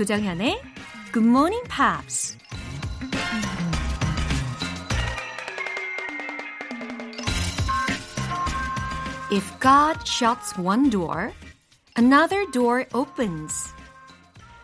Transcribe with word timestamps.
조정현의 0.00 0.58
Good 1.12 1.28
Morning 1.28 1.68
Pops. 1.68 2.38
If 9.30 9.44
God 9.60 10.00
shuts 10.06 10.58
one 10.58 10.88
door, 10.88 11.34
another 11.98 12.50
door 12.50 12.86
opens. 12.94 13.74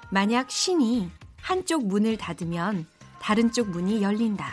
만약 0.08 0.50
신이 0.50 1.10
한쪽 1.42 1.86
문을 1.86 2.16
닫으면 2.16 2.86
다른 3.20 3.52
쪽 3.52 3.68
문이 3.68 4.00
열린다. 4.00 4.46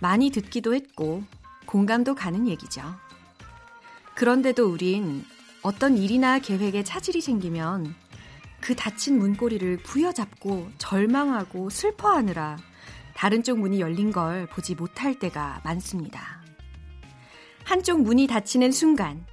많이 0.00 0.30
듣기도 0.30 0.74
했고 0.74 1.22
공감도 1.66 2.16
가는 2.16 2.48
얘기죠. 2.48 2.82
그런데도 4.16 4.66
우린 4.66 5.24
어떤 5.62 5.96
일이나 5.96 6.40
계획에 6.40 6.82
차질이 6.82 7.20
생기면 7.20 7.94
그 8.64 8.74
닫힌 8.74 9.18
문고리를 9.18 9.76
부여잡고 9.82 10.70
절망하고 10.78 11.68
슬퍼하느라 11.68 12.56
다른 13.14 13.42
쪽 13.42 13.58
문이 13.58 13.78
열린 13.78 14.10
걸 14.10 14.46
보지 14.46 14.74
못할 14.74 15.18
때가 15.18 15.60
많습니다. 15.64 16.42
한쪽 17.64 18.00
문이 18.00 18.26
닫히는 18.26 18.72
순간 18.72 19.26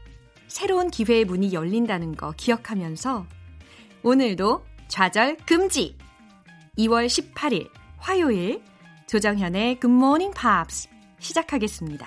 새로운 0.49 0.91
기회의 0.91 1.23
문이 1.23 1.53
열린다는 1.53 2.15
거 2.15 2.33
기억하면서 2.35 3.25
오늘도 4.03 4.65
좌절 4.89 5.37
금지! 5.45 5.97
2월 6.77 7.05
18일 7.05 7.69
화요일 7.99 8.61
조정현의 9.07 9.79
Morning 9.81 10.37
Pops 10.37 10.89
시작하겠습니다. 11.19 12.05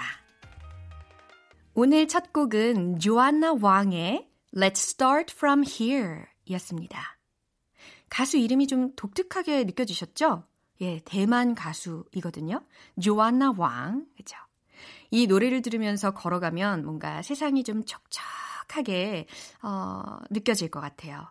오늘 1.72 2.06
첫 2.06 2.34
곡은 2.34 2.98
조안나 2.98 3.54
왕의 3.62 4.28
Let's 4.54 4.76
Start 4.76 5.32
From 5.34 5.64
Here 5.66 6.24
이었습니다. 6.44 7.13
가수 8.08 8.36
이름이 8.36 8.66
좀 8.66 8.92
독특하게 8.96 9.64
느껴지셨죠? 9.64 10.44
예, 10.80 11.00
대만 11.04 11.54
가수이거든요. 11.54 12.60
조안나 13.00 13.54
왕. 13.56 14.06
그죠? 14.16 14.36
이 15.10 15.26
노래를 15.26 15.62
들으면서 15.62 16.12
걸어가면 16.12 16.84
뭔가 16.84 17.22
세상이 17.22 17.64
좀 17.64 17.84
촉촉하게, 17.84 19.26
어, 19.62 20.18
느껴질 20.30 20.70
것 20.70 20.80
같아요. 20.80 21.28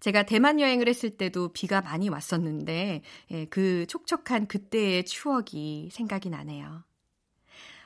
제가 0.00 0.24
대만 0.24 0.60
여행을 0.60 0.88
했을 0.88 1.10
때도 1.10 1.52
비가 1.52 1.80
많이 1.80 2.08
왔었는데, 2.08 3.02
예, 3.30 3.44
그 3.46 3.86
촉촉한 3.86 4.46
그때의 4.46 5.04
추억이 5.04 5.90
생각이 5.92 6.28
나네요. 6.28 6.84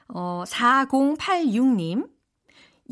어, 0.09 0.45
4086님, 0.47 2.09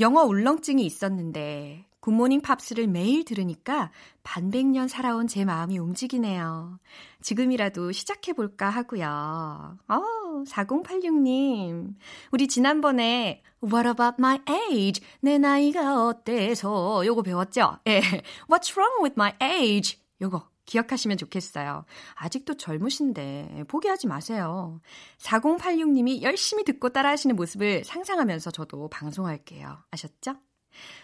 영어 0.00 0.22
울렁증이 0.22 0.84
있었는데, 0.84 1.86
굿모닝 2.04 2.42
팝스를 2.42 2.86
매일 2.86 3.24
들으니까 3.24 3.90
반백년 4.24 4.88
살아온 4.88 5.26
제 5.26 5.46
마음이 5.46 5.78
움직이네요. 5.78 6.78
지금이라도 7.22 7.92
시작해볼까 7.92 8.68
하고요. 8.68 9.78
어, 9.88 10.02
4086님. 10.46 11.94
우리 12.30 12.46
지난번에 12.46 13.42
What 13.64 13.88
about 13.88 14.16
my 14.18 14.38
age? 14.70 15.02
내 15.22 15.38
나이가 15.38 16.06
어때서? 16.06 17.06
요거 17.06 17.22
배웠죠? 17.22 17.78
예. 17.86 18.02
What's 18.50 18.76
wrong 18.76 19.02
with 19.02 19.14
my 19.16 19.32
age? 19.42 19.98
요거 20.20 20.46
기억하시면 20.66 21.16
좋겠어요. 21.16 21.86
아직도 22.16 22.58
젊으신데 22.58 23.64
포기하지 23.66 24.08
마세요. 24.08 24.78
4086님이 25.20 26.20
열심히 26.20 26.64
듣고 26.64 26.90
따라하시는 26.90 27.34
모습을 27.34 27.82
상상하면서 27.84 28.50
저도 28.50 28.88
방송할게요. 28.90 29.78
아셨죠? 29.90 30.34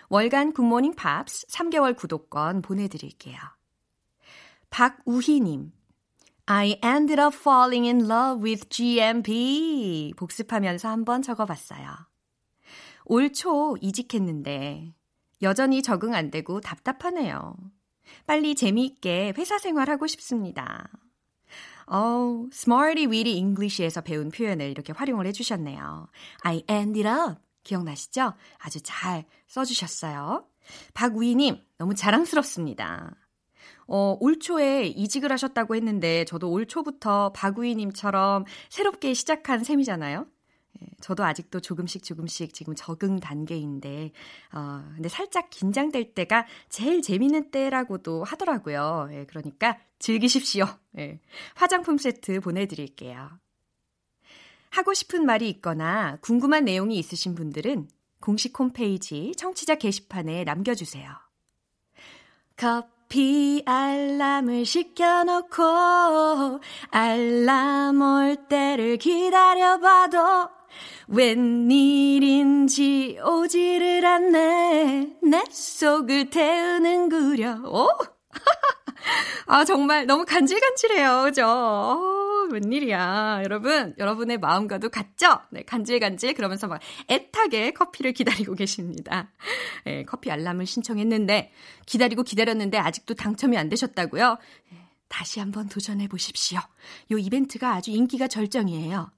월간 0.09 0.53
굿모닝 0.53 0.95
팝스 0.95 1.47
3개월 1.49 1.97
구독권 1.97 2.63
보내드릴게요. 2.63 3.39
박우희님. 4.71 5.73
I 6.47 6.79
ended 6.83 7.21
up 7.21 7.37
falling 7.37 7.87
in 7.87 8.11
love 8.11 8.43
with 8.43 8.69
GMP. 8.69 10.13
복습하면서 10.17 10.89
한번 10.89 11.23
적어봤어요. 11.23 11.89
올 13.05 13.31
초 13.33 13.77
이직했는데 13.81 14.95
여전히 15.43 15.83
적응 15.83 16.15
안 16.15 16.31
되고 16.31 16.61
답답하네요. 16.61 17.55
빨리 18.27 18.55
재미있게 18.55 19.33
회사 19.39 19.59
생활하고 19.59 20.07
싶습니다. 20.07 20.89
어, 21.87 22.47
Smarty 22.53 23.07
Weedy 23.07 23.37
English에서 23.37 24.01
배운 24.01 24.31
표현을 24.31 24.71
이렇게 24.71 24.93
활용을 24.93 25.27
해주셨네요. 25.27 26.09
I 26.43 26.63
ended 26.69 27.09
up. 27.09 27.41
기억나시죠? 27.63 28.35
아주 28.59 28.81
잘 28.83 29.25
써주셨어요. 29.49 30.47
박우희님, 30.95 31.61
너무 31.79 31.95
자랑스럽습니다. 31.95 33.17
어, 33.87 34.17
올 34.21 34.39
초에 34.39 34.87
이직을 34.87 35.33
하셨다고 35.33 35.75
했는데, 35.75 36.25
저도 36.25 36.51
올 36.51 36.67
초부터 36.67 37.33
박우희님처럼 37.33 38.45
새롭게 38.69 39.15
시작한 39.15 39.65
셈이잖아요. 39.65 40.27
예, 40.81 40.87
저도 41.01 41.25
아직도 41.25 41.61
조금씩 41.61 42.05
조금씩 42.05 42.55
지금 42.55 42.75
적응 42.77 43.19
단계인데, 43.19 44.13
어, 44.55 44.85
근데 44.95 45.09
살짝 45.09 45.51
긴장될 45.51 46.15
때가 46.15 46.47
제일 46.69 47.03
재밌는 47.03 47.51
때라고도 47.51 48.23
하더라고요. 48.23 49.09
예, 49.13 49.27
그러니까 49.27 49.79
즐기십시오. 49.99 50.67
예, 50.99 51.19
화장품 51.57 51.99
세트 51.99 52.41
보내드릴게요. 52.41 53.29
하고 54.71 54.95
싶은 54.95 55.27
말이 55.27 55.49
있거나 55.51 56.17
궁금한 56.21 56.65
내용이 56.65 56.97
있으신 56.99 57.35
분들은 57.35 57.89
공식 58.21 58.59
홈페이지 58.59 59.33
청취자 59.37 59.75
게시판에 59.77 60.45
남겨주세요. 60.45 61.11
커피 62.57 63.63
알람을 63.67 64.65
시켜놓고 64.65 66.61
알람 66.91 68.01
올 68.01 68.37
때를 68.49 68.97
기다려봐도 68.99 70.49
웬일인지 71.09 73.19
오지를 73.25 74.07
않네 74.07 75.17
내 75.23 75.45
속을 75.51 76.31
태우는 76.31 77.09
구려 77.09 77.57
오! 77.65 77.89
아 79.47 79.65
정말 79.65 80.07
너무 80.07 80.25
간질간질해요 80.25 81.23
그죠? 81.25 82.21
웬일이야. 82.51 83.43
여러분, 83.45 83.95
여러분의 83.99 84.39
마음과도 84.39 84.91
같죠? 84.91 85.41
네, 85.51 85.63
간질간질 85.63 86.35
그러면서 86.35 86.67
막 86.67 86.81
애타게 87.09 87.73
커피를 87.73 88.13
기다리고 88.13 88.55
계십니다. 88.55 89.31
네, 89.85 90.05
커피 90.05 90.31
알람을 90.31 90.67
신청했는데, 90.67 91.53
기다리고 91.87 92.23
기다렸는데 92.23 92.79
아직도 92.79 93.15
당첨이 93.15 93.57
안 93.57 93.69
되셨다고요? 93.69 94.37
네, 94.71 94.79
다시 95.09 95.41
한번 95.41 95.69
도전해 95.69 96.09
보십시오. 96.09 96.59
요 97.13 97.19
이벤트가 97.19 97.75
아주 97.75 97.91
인기가 97.91 98.29
절정이에요. 98.29 99.11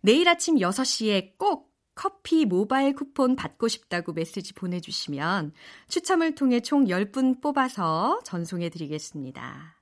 내일 0.00 0.28
아침 0.28 0.56
6시에 0.56 1.38
꼭 1.38 1.67
커피 1.98 2.44
모바일 2.44 2.94
쿠폰 2.94 3.34
받고 3.34 3.66
싶다고 3.66 4.12
메시지 4.12 4.52
보내주시면 4.52 5.52
추첨을 5.88 6.36
통해 6.36 6.60
총 6.60 6.84
10분 6.84 7.42
뽑아서 7.42 8.20
전송해 8.24 8.68
드리겠습니다. 8.68 9.74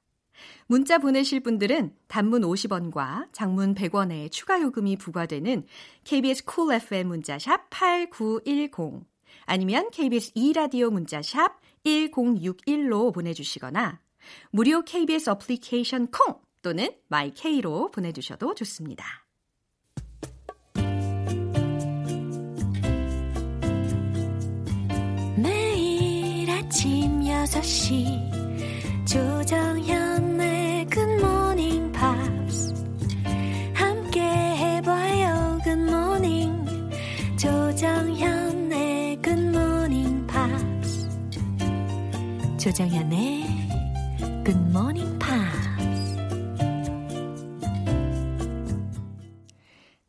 문자 0.66 0.96
보내실 0.96 1.40
분들은 1.40 1.94
단문 2.08 2.40
50원과 2.40 3.28
장문 3.32 3.74
100원의 3.74 4.32
추가 4.32 4.62
요금이 4.62 4.96
부과되는 4.96 5.66
KBS 6.04 6.46
쿨 6.46 6.54
cool 6.54 6.76
FM 6.80 7.08
문자샵 7.08 7.68
8910 7.68 9.04
아니면 9.44 9.90
KBS 9.90 10.32
2라디오 10.32 10.90
문자샵 10.90 11.60
1061로 11.84 13.12
보내주시거나 13.12 14.00
무료 14.52 14.82
KBS 14.82 15.28
어플리케이션 15.28 16.06
콩 16.10 16.40
또는 16.62 16.94
My 17.08 17.41
K로 17.41 17.90
보내주셔도 17.90 18.54
좋습니다. 18.54 19.25
6시 27.46 29.06
조정현 29.06 30.36
조정현의 42.66 43.44
Good 44.44 44.58
Morning 44.70 45.18
Pops. 45.20 46.16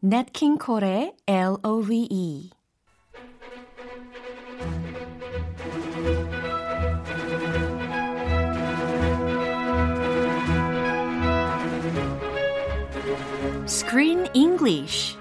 Nat 0.04 0.32
King 0.34 0.58
Cole의 0.60 1.14
L.O.V.E. 1.28 2.57
Green 13.98 14.28
English. 14.36 15.18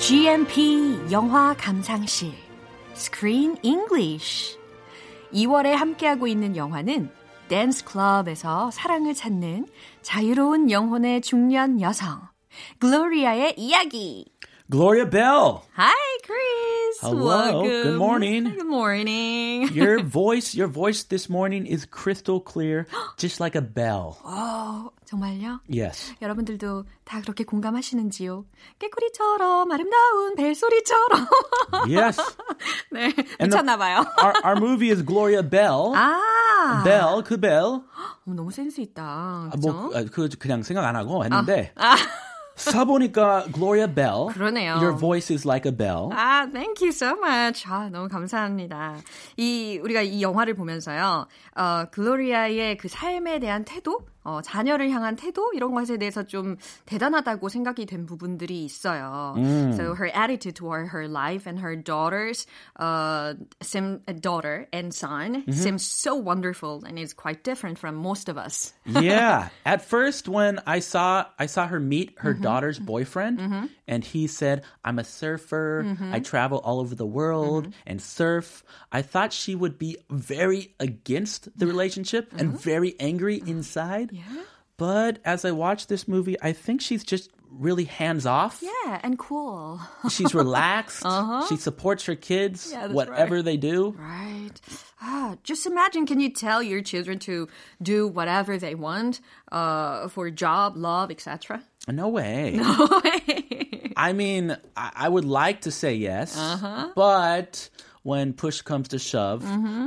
GMP 0.00 0.98
영화 1.12 1.54
감상실 1.54 2.32
Screen 2.96 3.56
English 3.62 4.58
2월에 5.32 5.74
함께하고 5.74 6.26
있는 6.26 6.56
영화는 6.56 7.08
댄스 7.46 7.84
클럽에서 7.84 8.72
사랑을 8.72 9.14
찾는 9.14 9.68
자유로운 10.02 10.72
영혼의 10.72 11.20
중년 11.20 11.80
여성 11.80 12.33
글로리아의 12.78 13.54
이야기 13.58 14.26
Gloria 14.70 15.04
Bell. 15.04 15.60
Hi 15.76 15.92
Chris 16.24 16.98
Hello. 17.02 17.26
Welcome. 17.26 17.68
Good 17.68 17.96
morning. 17.98 18.44
Good 18.44 18.66
morning 18.66 19.68
Your 19.74 20.02
voice, 20.02 20.54
your 20.56 20.68
voice 20.68 21.02
this 21.04 21.28
morning 21.28 21.66
is 21.66 21.84
crystal 21.84 22.40
clear, 22.40 22.86
just 23.18 23.40
like 23.40 23.54
a 23.56 23.60
bell. 23.60 24.16
어, 24.24 24.88
정말요? 25.04 25.60
Yes. 25.68 26.14
여러분들도 26.22 26.86
다 27.04 27.20
그렇게 27.20 27.44
공감하시는지요? 27.44 28.46
깨구리처럼 28.78 29.70
아름다운 29.70 30.34
벨 30.34 30.54
소리처럼 30.54 31.28
Yes. 31.86 32.18
네, 32.90 33.12
미쳤나 33.38 33.76
봐요. 33.76 34.06
Our, 34.16 34.32
our 34.44 34.56
movie 34.56 34.90
is 34.90 35.02
Gloria 35.04 35.42
Bell. 35.42 35.92
아, 35.94 36.82
Bell, 36.84 37.22
그 37.22 37.36
Bell. 37.38 37.82
어, 38.26 38.32
너무 38.34 38.50
센스 38.50 38.80
있다. 38.80 39.02
아, 39.04 39.50
그죠? 39.52 39.72
뭐, 39.72 39.90
아, 39.94 40.04
그, 40.10 40.30
그냥 40.38 40.62
생각 40.62 40.86
안 40.86 40.96
하고 40.96 41.22
했는데. 41.22 41.74
사보니까 42.56 43.46
Gloria 43.52 43.92
Bell. 43.92 44.28
그러네요. 44.32 44.74
Your 44.76 44.96
voice 44.96 45.32
is 45.32 45.46
like 45.46 45.68
a 45.70 45.76
bell. 45.76 46.10
아, 46.12 46.48
thank 46.52 46.80
you 46.80 46.90
so 46.90 47.16
much. 47.16 47.64
아, 47.66 47.88
너무 47.90 48.08
감사합니다. 48.08 48.96
이, 49.36 49.78
우리가 49.82 50.02
이 50.02 50.22
영화를 50.22 50.54
보면서요, 50.54 51.26
어, 51.56 51.84
글로리아의 51.90 52.76
그 52.76 52.88
삶에 52.88 53.40
대한 53.40 53.64
태도? 53.64 54.06
어, 54.23 54.41
자녀를 54.41 54.89
향한 54.91 55.15
태도? 55.15 55.51
이런 55.53 55.73
것에 55.73 55.97
대해서 55.97 56.23
좀 56.23 56.57
대단하다고 56.85 57.49
생각이 57.49 57.85
된 57.85 58.05
부분들이 58.05 58.65
있어요. 58.65 59.33
So 59.75 59.95
her 59.95 60.11
attitude 60.13 60.55
toward 60.55 60.89
her 60.93 61.07
life 61.07 61.47
and 61.47 61.59
her 61.59 61.75
daughters, 61.75 62.45
uh, 62.77 63.33
sim, 63.61 64.01
daughter 64.19 64.67
and 64.71 64.93
son 64.93 65.43
seems 65.49 65.85
so 65.85 66.15
wonderful 66.15 66.83
and 66.85 66.99
is 66.99 67.13
quite 67.13 67.43
different 67.43 67.79
from 67.79 67.95
most 67.95 68.29
of 68.29 68.37
us. 68.37 68.73
yeah. 68.85 69.49
At 69.65 69.81
first, 69.81 70.27
when 70.27 70.59
I 70.67 70.79
saw 70.79 71.25
I 71.39 71.47
saw 71.47 71.65
her 71.67 71.79
meet 71.79 72.13
her 72.19 72.33
daughter's 72.33 72.77
boyfriend, 72.77 73.69
and 73.86 74.04
he 74.04 74.26
said, 74.26 74.62
"I'm 74.84 74.98
a 74.98 75.04
surfer. 75.04 75.96
I 76.12 76.20
travel 76.20 76.58
all 76.58 76.80
over 76.80 76.94
the 76.94 77.06
world 77.06 77.72
and 77.86 78.00
surf." 78.00 78.62
I 78.92 79.02
thought 79.02 79.32
she 79.32 79.54
would 79.54 79.78
be 79.78 79.96
very 80.10 80.74
against 80.80 81.48
the 81.58 81.66
relationship 81.66 82.32
and 82.36 82.58
very 82.60 82.94
angry 83.00 83.42
inside. 83.46 84.10
But 84.76 85.18
as 85.24 85.44
I 85.44 85.52
watched 85.52 85.88
this 85.88 86.08
movie, 86.08 86.36
I 86.42 86.52
think 86.52 86.80
she's 86.80 87.04
just 87.04 87.30
really 87.48 87.84
hands 87.84 88.26
off. 88.26 88.60
Yeah, 88.62 88.98
and 89.04 89.16
cool. 89.16 89.80
She's 90.10 90.34
relaxed. 90.34 91.04
She 91.48 91.56
supports 91.56 92.06
her 92.06 92.16
kids, 92.16 92.70
Yeah, 92.72 92.88
whatever 92.88 93.42
they 93.42 93.56
do. 93.56 93.94
Right. 93.96 94.50
Ah, 95.00 95.36
just 95.44 95.66
imagine, 95.66 96.06
can 96.06 96.18
you 96.18 96.30
tell 96.30 96.62
your 96.62 96.82
children 96.82 97.18
to 97.20 97.46
do 97.80 98.08
whatever 98.08 98.58
they 98.58 98.74
want 98.74 99.20
uh, 99.52 100.08
for 100.08 100.30
job, 100.30 100.76
love, 100.76 101.10
etc.? 101.12 101.62
No 101.86 102.08
way. 102.08 102.58
No 102.62 102.88
way. 103.04 103.63
I 103.95 104.13
mean, 104.13 104.55
I, 104.75 104.91
I 105.05 105.09
would 105.09 105.25
like 105.25 105.61
to 105.61 105.71
say 105.71 105.93
yes, 105.95 106.35
but 106.95 107.69
when 108.03 108.33
push 108.33 108.61
comes 108.61 108.87
to 108.89 108.97
shove, 108.99 109.43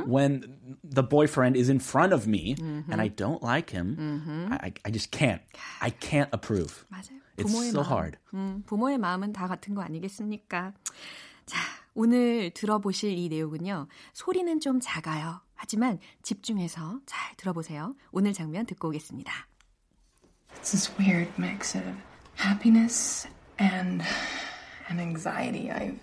when 0.07 0.77
the 0.85 1.03
boyfriend 1.03 1.57
is 1.57 1.69
in 1.69 1.79
front 1.79 2.13
of 2.13 2.27
me 2.27 2.55
and 2.61 3.01
I 3.01 3.09
don't 3.09 3.43
like 3.43 3.71
him, 3.71 4.49
I, 4.51 4.67
I- 4.69 4.73
I 4.87 4.91
just 4.91 5.11
can't. 5.11 5.41
I 5.81 5.91
can't 5.91 6.29
approve. 6.33 6.85
맞아요. 6.93 7.19
It's 7.39 7.51
부모의 7.51 7.71
so 7.71 7.81
마음. 7.83 7.87
hard. 7.91 8.19
음, 8.35 8.63
부모의 8.67 8.99
마음은 8.99 9.33
다 9.33 9.49
같은 9.49 9.75
거 9.75 9.81
아니겠습니까? 9.83 10.75
자, 11.47 11.59
오늘 11.95 12.51
들어보실 12.53 13.17
이 13.17 13.29
내용은요. 13.31 13.89
소리는 14.13 14.61
좀 14.61 14.79
작아요. 14.81 15.41
하지만 15.55 15.99
집중해서 16.23 17.01
잘 17.07 17.35
들어보세요. 17.37 17.95
오늘 18.11 18.33
장면 18.35 18.67
듣고 18.67 18.89
오겠습니다. 18.89 19.33
It's 20.61 20.71
this 20.73 20.93
weird 21.01 21.33
mix 21.39 21.75
of 21.77 21.85
happiness 22.39 23.27
and 23.60 24.04
and 24.90 25.00
anxiety. 25.02 25.72
I've 25.72 26.00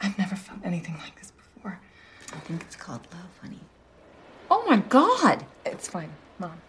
I've 0.00 0.18
never 0.18 0.36
felt 0.36 0.60
anything 0.64 0.96
like 0.98 1.18
this 1.18 1.30
before. 1.30 1.78
I 2.32 2.38
think 2.40 2.62
it's 2.62 2.76
called 2.76 3.06
love, 3.12 3.38
honey. 3.40 3.60
Oh 4.50 4.64
my 4.68 4.78
god! 4.78 5.46
It's 5.64 5.88
fine, 5.88 6.10
mom. 6.38 6.60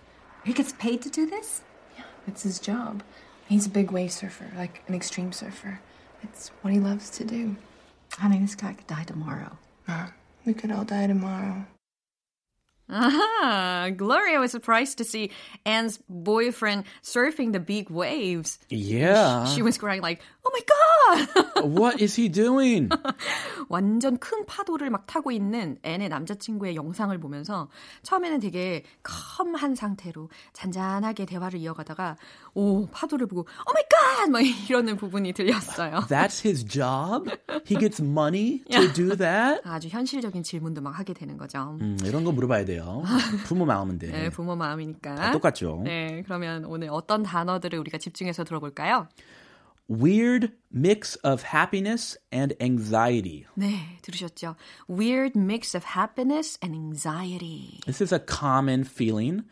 He 0.44 0.54
gets 0.54 0.74
paid 0.74 1.02
to 1.02 1.10
do 1.10 1.26
this? 1.26 1.62
Yeah, 1.98 2.04
it's 2.28 2.44
his 2.44 2.60
job. 2.60 3.04
He's 3.48 3.66
a 3.66 3.70
big 3.70 3.92
wave 3.92 4.12
surfer, 4.12 4.52
like 4.56 4.84
an 4.88 4.96
extreme 4.96 5.32
surfer. 5.32 5.80
It's 6.24 6.50
what 6.62 6.74
he 6.74 6.80
loves 6.80 7.10
to 7.12 7.24
do. 7.24 7.58
Honey, 8.14 8.40
this 8.40 8.56
guy 8.56 8.74
could 8.74 8.88
die 8.88 9.04
tomorrow. 9.04 9.58
Mom, 9.88 10.14
we 10.46 10.54
could 10.54 10.72
all 10.72 10.86
die 10.86 11.08
tomorrow. 11.08 11.66
Aha! 12.90 13.90
Gloria 13.96 14.40
was 14.40 14.52
surprised 14.52 14.98
to 15.00 15.04
see 15.04 15.32
Anne's 15.66 16.00
boyfriend 16.08 16.86
surfing 17.02 17.52
the 17.52 17.60
big 17.60 17.90
waves. 17.90 18.60
Yeah. 18.70 19.46
She 19.48 19.62
was 19.62 19.78
crying 19.78 20.02
like, 20.02 20.22
"Oh 20.46 20.52
my 20.54 20.64
god!" 20.66 20.76
what 21.82 22.02
is 22.02 22.20
he 22.20 22.30
doing? 22.32 22.90
완전 23.70 24.18
큰 24.18 24.46
파도를 24.46 24.90
막 24.90 25.08
타고 25.08 25.32
있는 25.32 25.78
앤의 25.84 26.10
남자친구의 26.10 26.76
영상을 26.76 27.18
보면서 27.18 27.68
처음에는 28.04 28.40
되게 28.40 28.84
calm한 29.04 29.76
상태로 29.76 30.30
잔잔하게 30.54 31.26
대화를 31.26 31.60
이어가다가 31.60 32.18
오 32.54 32.88
파도를 32.88 33.28
보고 33.28 33.42
oh 33.42 33.74
my 33.74 33.84
god! 33.90 34.30
막 34.30 34.42
이러는 34.42 34.98
부분이 34.98 35.34
들렸어요. 35.34 36.06
That's 36.10 36.46
his 36.46 36.64
job? 36.66 37.30
He 37.68 37.78
gets 37.78 38.02
money 38.02 38.64
to 38.70 38.94
do 38.94 39.16
that? 39.16 39.62
아주 39.66 39.88
현실적인 39.88 40.44
질문도 40.44 40.82
막 40.82 40.92
하게 40.92 41.14
되는 41.14 41.38
거죠. 41.38 41.78
음, 41.82 41.98
이런 42.04 42.24
거 42.24 42.32
물어봐야 42.32 42.66
돼요. 42.66 43.04
부모 43.46 43.66
마음인데. 43.66 44.08
네, 44.12 44.30
부모 44.30 44.56
마음이니까. 44.56 45.16
다 45.16 45.32
똑같죠. 45.32 45.82
네, 45.84 46.22
그러면 46.26 46.66
오늘 46.66 46.90
어떤 46.92 47.24
단어들을 47.24 47.78
우리가 47.80 47.98
집중해서 47.98 48.44
들어볼까요? 48.44 49.08
Weird 49.89 50.53
mix 50.71 51.17
of 51.25 51.43
happiness 51.51 52.17
and 52.31 52.55
anxiety. 52.61 53.47
네, 53.59 53.99
들으셨죠? 54.03 54.55
Weird 54.87 55.35
mix 55.37 55.75
of 55.75 55.83
happiness 55.83 56.57
and 56.63 56.77
anxiety. 56.77 57.81
This 57.87 58.01
is 58.01 58.13
a 58.13 58.21
common 58.21 58.85
feeling 58.85 59.43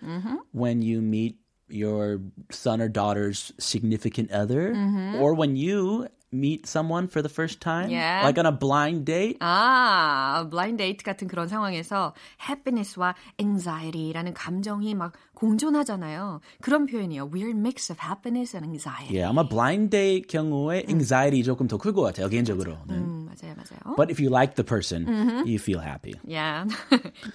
when 0.53 0.81
you 0.81 1.03
meet 1.03 1.39
your 1.69 2.21
son 2.51 2.81
or 2.81 2.89
daughter's 2.89 3.53
significant 3.59 4.31
other, 4.31 4.73
or 5.19 5.35
when 5.35 5.57
you 5.57 6.07
meet 6.34 6.66
someone 6.68 7.08
for 7.08 7.22
the 7.22 7.30
first 7.30 7.62
time, 7.62 7.90
Yeah. 7.90 8.24
like 8.26 8.38
on 8.38 8.46
a 8.46 8.52
blind 8.52 9.06
date. 9.06 9.38
아, 9.40 10.48
블라인드 10.50 10.78
데이트 10.84 11.04
같은 11.04 11.28
그런 11.28 11.48
상황에서 11.48 12.14
happiness와 12.50 13.16
anxiety라는 13.40 14.34
감정이 14.34 14.96
막 14.96 15.14
공존하잖아요. 15.34 16.42
그런 16.62 16.86
표현이요. 16.86 17.30
Weird 17.34 17.58
mix 17.58 17.92
of 17.92 18.00
happiness 18.02 18.56
and 18.56 18.66
anxiety. 18.66 19.16
Yeah, 19.16 19.30
아마 19.30 19.48
blind 19.48 19.90
date 19.92 20.28
경우에 20.28 20.86
anxiety 20.90 21.44
조금 21.44 21.68
더 21.68 21.78
클 21.78 21.94
것 21.94 22.02
같아요, 22.02 22.28
개인적으로는. 22.30 22.90
음, 22.90 23.26
맞아요, 23.30 23.56
맞아요. 23.56 23.96
But 23.96 24.10
if 24.12 24.20
you 24.20 24.30
like 24.34 24.56
the 24.56 24.64
person, 24.66 25.06
you 25.46 25.60
feel 25.60 25.80
happy. 25.82 26.14
Yeah. 26.26 26.66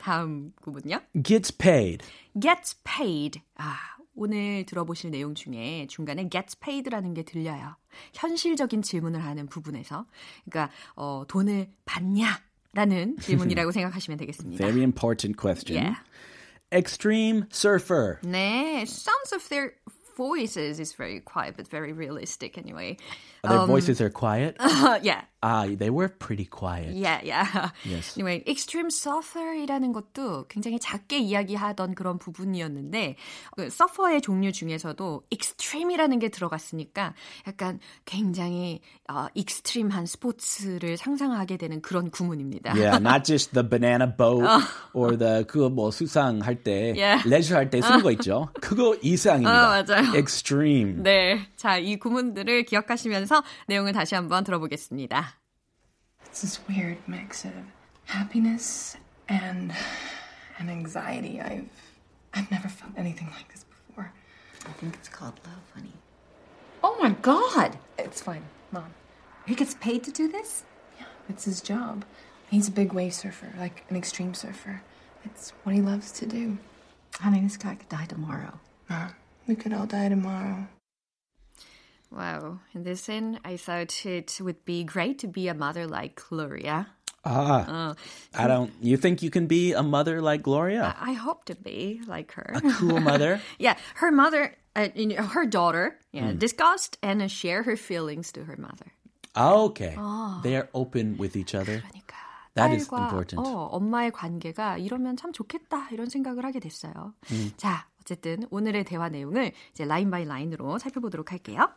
다음 0.03 0.53
구문요. 0.63 1.01
Gets 1.23 1.51
paid. 1.57 2.03
gets 2.39 2.75
paid. 2.85 3.41
아, 3.59 3.98
오늘 4.19 4.67
들어보실 4.67 5.11
내용 5.11 5.35
중에 5.35 5.87
중간에 5.89 6.29
gets 6.29 6.59
paid라는 6.59 7.15
게 7.15 7.23
들려요. 7.23 7.77
현실적인 8.15 8.83
질문을 8.83 9.25
하는 9.25 9.47
부분에서. 9.47 10.07
그러니까 10.45 10.73
어, 10.97 11.25
돈을 11.29 11.69
받냐? 11.85 12.41
라는 12.75 13.17
질문이라고 13.17 13.73
생각하시면 13.73 14.19
되겠습니다. 14.19 14.59
Very 14.63 14.83
important 14.83 15.41
question. 15.41 15.83
Yeah. 15.83 16.03
Extreme 16.71 17.47
surfer. 17.51 18.21
네, 18.23 18.83
sounds 18.83 19.33
of 19.33 19.49
their 19.49 19.73
voices 20.17 20.79
is 20.79 20.93
very 20.93 21.21
quiet 21.21 21.57
but 21.57 21.67
very 21.67 21.93
realistic 21.93 22.59
anyway. 22.59 22.97
Their 23.43 23.67
voices 23.67 24.01
are 24.01 24.11
quiet. 24.11 24.57
yeah. 25.03 25.23
Ah, 25.41 25.67
they 25.71 25.89
were 25.89 26.09
pretty 26.09 26.45
quiet. 26.45 26.95
Yeah, 26.97 27.21
yeah. 27.23 27.71
Yes. 27.85 28.19
Anyway, 28.19 28.43
extreme 28.49 28.89
suffer이라는 28.91 29.93
것도 29.93 30.47
굉장히 30.49 30.81
작게 30.81 31.19
이야기하던 31.19 31.95
그런 31.95 32.19
부분이었는데 32.19 33.15
그 33.57 33.67
suffer의 33.67 34.21
종류 34.21 34.51
중에서도 34.51 35.23
extreme이라는 35.33 36.19
게 36.19 36.29
들어갔으니까 36.31 37.15
약간 37.47 37.79
굉장히 38.05 38.81
어, 39.09 39.29
extreme한 39.37 40.07
스포츠를 40.07 40.97
상상하게 40.97 41.57
되는 41.57 41.81
그런 41.83 42.11
구문입니다. 42.11 42.73
Yeah, 42.75 42.99
not 42.99 43.23
just 43.23 43.53
the 43.53 43.63
banana 43.63 44.09
boat 44.09 44.43
or 44.93 45.17
the 45.17 45.45
그거 45.47 45.69
뭐 45.71 45.93
수상할 45.93 46.65
때, 46.65 46.95
Yeah. 46.99 47.23
레저 47.31 47.55
할때 47.55 47.81
쓰는 47.81 48.03
거 48.03 48.11
있죠. 48.13 48.49
그거 48.61 48.97
이상입니다. 49.03 49.51
아, 49.53 49.85
맞아요. 49.85 50.17
Extreme. 50.17 51.03
네, 51.05 51.47
자, 51.55 51.79
이 51.79 51.97
구문들을 51.97 52.65
기억하시면서 52.65 53.38
내용을 53.68 53.94
다시 53.94 54.16
한번 54.16 54.44
들어보겠습니다. 54.44 55.40
It's 56.26 56.42
this 56.42 56.60
weird 56.68 56.98
mix 57.08 57.46
of 57.46 57.54
happiness 58.08 58.98
and 59.30 59.74
and 60.60 60.70
anxiety. 60.70 61.40
I've 61.40 61.70
I've 62.34 62.50
never 62.50 62.68
felt 62.68 62.94
anything 62.98 63.30
like 63.32 63.48
this 63.54 63.64
before. 63.64 64.12
I 64.66 64.72
think 64.80 64.96
it's 64.96 65.10
called 65.10 65.40
love, 65.46 65.64
honey. 65.76 65.94
Oh 66.82 66.98
my 67.00 67.12
god! 67.22 67.78
It's 67.98 68.22
fine, 68.22 68.44
mom. 68.72 68.94
He 69.46 69.56
gets 69.56 69.76
paid 69.76 70.04
to 70.06 70.12
do 70.12 70.28
this? 70.28 70.64
It's 71.30 71.46
his 71.46 71.62
job. 71.62 72.06
He's 72.50 72.68
a 72.68 72.72
big 72.72 72.94
wave 72.94 73.14
surfer, 73.14 73.54
like 73.58 73.84
an 73.90 73.96
extreme 73.96 74.34
surfer. 74.34 74.82
It's 75.24 75.52
what 75.64 75.76
he 75.76 75.82
loves 75.82 76.12
to 76.14 76.26
do. 76.26 76.58
Honey, 77.20 77.42
this 77.42 77.58
guy 77.58 77.76
could 77.76 77.90
die 77.90 78.06
tomorrow. 78.06 78.60
Mom, 78.90 79.14
we 79.48 79.56
could 79.56 79.74
all 79.74 79.86
die 79.86 80.10
tomorrow. 80.10 80.68
Wow. 82.12 82.60
In 82.74 82.84
this 82.84 83.02
scene, 83.02 83.40
I 83.44 83.58
thought 83.58 84.06
it 84.06 84.38
would 84.40 84.64
be 84.66 84.84
great 84.84 85.18
to 85.20 85.28
be 85.28 85.48
a 85.48 85.54
mother 85.54 85.88
like 85.88 86.22
Gloria. 86.30 86.88
Ah, 87.26 87.96
I 88.36 88.48
don't. 88.48 88.72
You 88.82 88.98
think 88.98 89.24
you 89.24 89.30
can 89.30 89.48
be 89.48 89.72
a 89.72 89.82
mother 89.82 90.22
like 90.22 90.44
Gloria? 90.44 90.94
I 91.00 91.14
hope 91.14 91.46
to 91.46 91.56
be 91.56 92.02
like 92.06 92.34
her. 92.34 92.52
A 92.54 92.62
cool 92.74 93.00
mother? 93.00 93.40
yeah, 93.58 93.76
her 93.96 94.12
mother, 94.12 94.56
uh, 94.76 94.90
you 94.94 95.08
know, 95.08 95.24
her 95.24 95.46
daughter, 95.46 95.98
yeah, 96.12 96.34
discussed 96.34 96.98
and 97.02 97.24
share 97.32 97.64
her 97.64 97.78
feelings 97.78 98.32
to 98.34 98.44
her 98.44 98.58
mother. 98.58 98.92
okay. 99.36 99.96
They 100.44 100.58
are 100.58 100.68
open 100.74 101.18
with 101.18 101.36
each 101.36 101.56
other. 101.56 101.82
그러니까 101.82 102.14
That 102.56 102.76
is 102.76 102.88
딸과 102.88 103.04
important. 103.10 103.40
어, 103.40 103.68
엄마의 103.72 104.12
관계가 104.12 104.78
이러면 104.78 105.18
참 105.18 105.32
좋겠다 105.32 105.90
이런 105.90 106.10
생각을 106.10 106.46
하게 106.46 106.60
됐어요. 106.60 107.14
자, 107.58 107.88
어쨌든 108.02 108.46
오늘의 108.52 108.84
대화 108.84 109.10
내용을 109.10 109.54
이제 109.72 109.86
라인 109.86 110.12
바이 110.12 110.26
라인으로 110.26 110.78
살펴보도록 110.78 111.32
할게요. 111.32 111.70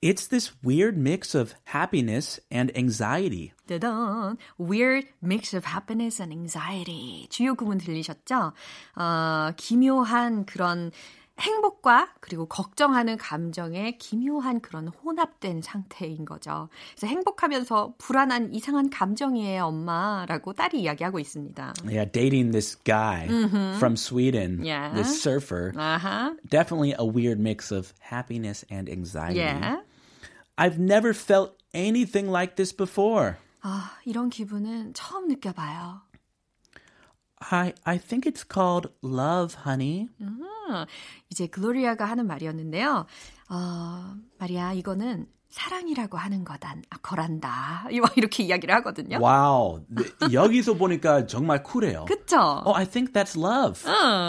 It's 0.00 0.28
this 0.28 0.52
weird 0.62 0.96
mix 0.96 1.34
of 1.34 1.54
happiness 1.74 2.38
and 2.52 2.70
anxiety. 2.76 3.52
짜잔. 3.66 4.36
Weird 4.56 5.08
mix 5.20 5.54
of 5.56 5.64
happiness 5.66 6.22
and 6.22 6.32
anxiety. 6.32 7.26
주요 7.30 7.54
구문 7.56 7.78
들리셨죠? 7.78 8.52
어, 8.94 9.50
기묘한 9.56 10.46
그런 10.46 10.92
행복과 11.40 12.14
그리고 12.20 12.46
걱정하는 12.46 13.16
감정의 13.16 13.98
기묘한 13.98 14.60
그런 14.60 14.88
혼합된 14.88 15.62
상태인 15.62 16.24
거죠. 16.24 16.68
그래서 16.96 17.06
행복하면서 17.08 17.94
불안한 17.98 18.54
이상한 18.54 18.90
감정이에요, 18.90 19.64
엄마라고 19.66 20.52
딸이 20.52 20.80
이야기하고 20.80 21.18
있습니다. 21.20 21.74
Yeah, 21.84 22.10
dating 22.10 22.50
this 22.52 22.76
guy 22.84 23.26
from 23.78 23.94
Sweden, 23.96 24.64
Yeah. 24.64 24.92
this 24.94 25.20
surfer. 25.20 25.72
아하. 25.76 26.36
Definitely 26.48 26.94
a 26.98 27.04
weird 27.04 27.38
mix 27.40 27.72
of 27.72 27.92
happiness 28.00 28.64
and 28.70 28.88
anxiety. 28.90 29.38
예. 29.40 29.78
I've 30.57 30.79
never 30.79 31.13
felt 31.13 31.57
anything 31.73 32.29
like 32.29 32.55
this 32.55 32.75
before. 32.75 33.35
아, 33.61 33.97
이런 34.05 34.29
기분은 34.29 34.93
처음 34.93 35.27
느껴봐요. 35.27 36.01
I 37.51 37.73
I 37.83 37.97
think 37.99 38.29
it's 38.29 38.43
called 38.43 38.89
love, 39.03 39.55
honey. 39.65 40.09
아, 40.69 40.85
이제 41.29 41.47
글로리아가 41.47 42.05
하는 42.05 42.27
말이었는데요. 42.27 43.05
어, 43.49 44.15
마리아, 44.37 44.73
이거는 44.73 45.27
사랑이라고 45.50 46.18
하는 46.18 46.44
거단, 46.44 46.82
아, 46.90 46.98
거란다. 46.98 47.88
막 48.02 48.18
이렇게 48.18 48.42
이야기를 48.44 48.74
하거든요. 48.76 49.18
네, 49.88 50.32
여기서 50.32 50.74
보니까 50.74 51.26
정말 51.26 51.62
쿨해요. 51.62 52.04
그쵸? 52.04 52.62
Oh, 52.66 52.76
I 52.76 52.84
think 52.84 53.12
that's 53.12 53.34
love. 53.36 53.82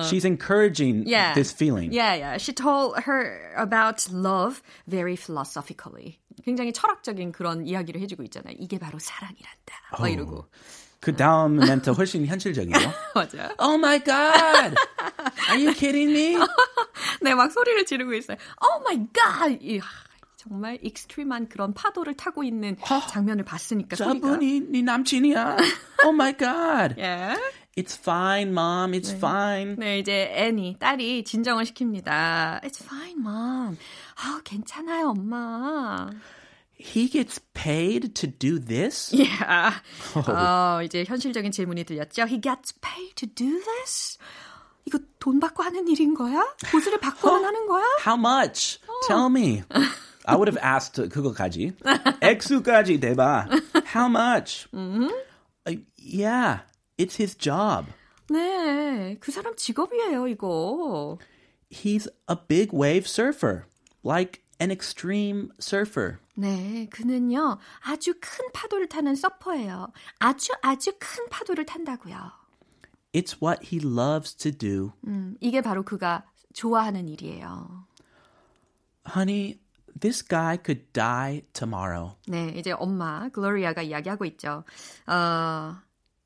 She's 0.08 0.26
encouraging 0.26 1.04
Yeah. 1.06 1.34
this 1.36 1.52
feeling. 1.54 1.92
Yeah, 1.92 2.16
yeah. 2.16 2.38
She 2.38 2.54
told 2.54 2.96
her 3.06 3.54
about 3.58 4.08
love 4.12 4.62
very 4.88 5.16
philosophically. 5.18 6.20
굉장히 6.46 6.72
철학적인 6.72 7.34
그런 7.34 7.68
이야기를 7.68 8.00
해주고 8.02 8.24
있잖아요. 8.24 8.56
이게 8.58 8.80
바로 8.80 8.98
사랑이란다. 8.98 10.00
막 10.00 10.08
이러고. 10.10 10.46
그 11.02 11.16
다음 11.16 11.58
멘트 11.58 11.92
훨씬 11.92 12.26
현실적이에요. 12.26 12.92
맞아요. 13.16 13.50
oh 13.60 13.76
my 13.78 14.00
god! 14.04 14.76
Are 15.50 15.58
you 15.58 15.74
kidding 15.74 16.12
me? 16.12 16.38
네, 17.22 17.34
막 17.36 17.52
소리를 17.52 17.86
지르고 17.86 18.14
있어요. 18.14 18.38
Oh 18.62 18.82
my 18.84 18.98
god! 19.14 19.60
정말 20.40 20.80
extreme한 20.82 21.50
그런 21.50 21.74
파도를 21.74 22.16
타고 22.16 22.46
있는 22.46 22.78
장면을 23.10 23.44
봤으니까. 23.44 23.98
저분이 23.98 24.62
네 24.70 24.82
남친이야. 24.82 25.58
Oh 26.06 26.14
my 26.16 26.32
god. 26.38 26.96
예. 27.04 27.36
It's 27.76 27.98
fine, 28.00 28.52
mom. 28.52 28.94
It's 28.94 29.14
fine. 29.14 29.76
네, 29.78 30.00
이제 30.00 30.32
애니, 30.34 30.78
딸이 30.80 31.26
진정을 31.26 31.66
시킵니다. 31.66 32.64
It's 32.64 32.82
fine, 32.82 33.20
mom. 33.20 33.78
아, 34.16 34.40
괜찮아요, 34.46 35.10
엄마. 35.10 36.10
He 36.80 37.10
gets 37.10 37.42
paid 37.54 38.14
to 38.14 38.32
do 38.32 38.60
this? 38.60 39.12
Yeah. 39.20 39.76
어, 40.26 40.82
이제 40.84 41.04
현실적인 41.06 41.52
질문이 41.52 41.84
들렸죠. 41.84 42.24
He 42.28 42.40
gets 42.40 42.74
paid 42.80 43.14
to 43.16 43.28
do 43.28 43.60
this? 43.60 44.18
이거 44.86 45.00
돈 45.20 45.42
받고 45.42 45.64
하는 45.64 45.86
일인 45.90 46.14
거야? 46.14 46.56
보수를 46.72 46.98
받고는 47.02 47.44
하는 47.44 47.68
거야? 47.68 47.84
How 48.08 48.18
much? 48.18 48.80
Tell 49.06 49.28
me. 49.30 49.64
I 50.29 50.37
would 50.37 50.49
have 50.49 50.59
asked 50.63 50.97
그거까지. 51.11 51.75
액수까지 52.21 52.99
대봐. 53.01 53.49
How 53.95 54.09
much? 54.09 54.67
Uh, 54.73 55.77
yeah, 55.97 56.61
it's 56.97 57.17
his 57.17 57.35
job. 57.37 57.87
네, 58.31 59.19
그 59.21 59.31
사람 59.31 59.55
직업이에요, 59.57 60.27
이거. 60.29 61.19
He's 61.71 62.09
a 62.31 62.37
big 62.49 62.73
wave 62.73 63.07
surfer, 63.07 63.67
like 64.03 64.43
an 64.61 64.71
extreme 64.71 65.51
surfer. 65.61 66.19
네, 66.37 66.89
그는요, 66.91 67.59
아주 67.81 68.15
큰 68.21 68.51
파도를 68.53 68.89
타는 68.89 69.15
서퍼예요. 69.15 69.93
아주 70.19 70.53
아주 70.63 70.93
큰 70.99 71.29
파도를 71.29 71.67
탄다고요. 71.67 72.33
It's 73.13 73.37
what 73.41 73.67
he 73.73 73.79
loves 73.81 74.35
to 74.37 74.51
do. 74.51 74.93
음, 75.07 75.37
이게 75.41 75.61
바로 75.61 75.85
그가 75.85 76.25
좋아하는 76.55 77.09
일이에요. 77.09 77.87
Honey, 79.07 79.61
this 80.00 80.22
guy 80.22 80.58
could 80.58 80.92
die 80.94 81.44
tomorrow. 81.54 82.16
네, 82.28 82.54
이제 82.56 82.72
엄마 82.72 83.30
글로리아가 83.30 83.82
이야기하고 83.82 84.26
있죠. 84.26 84.64
어, 85.08 85.76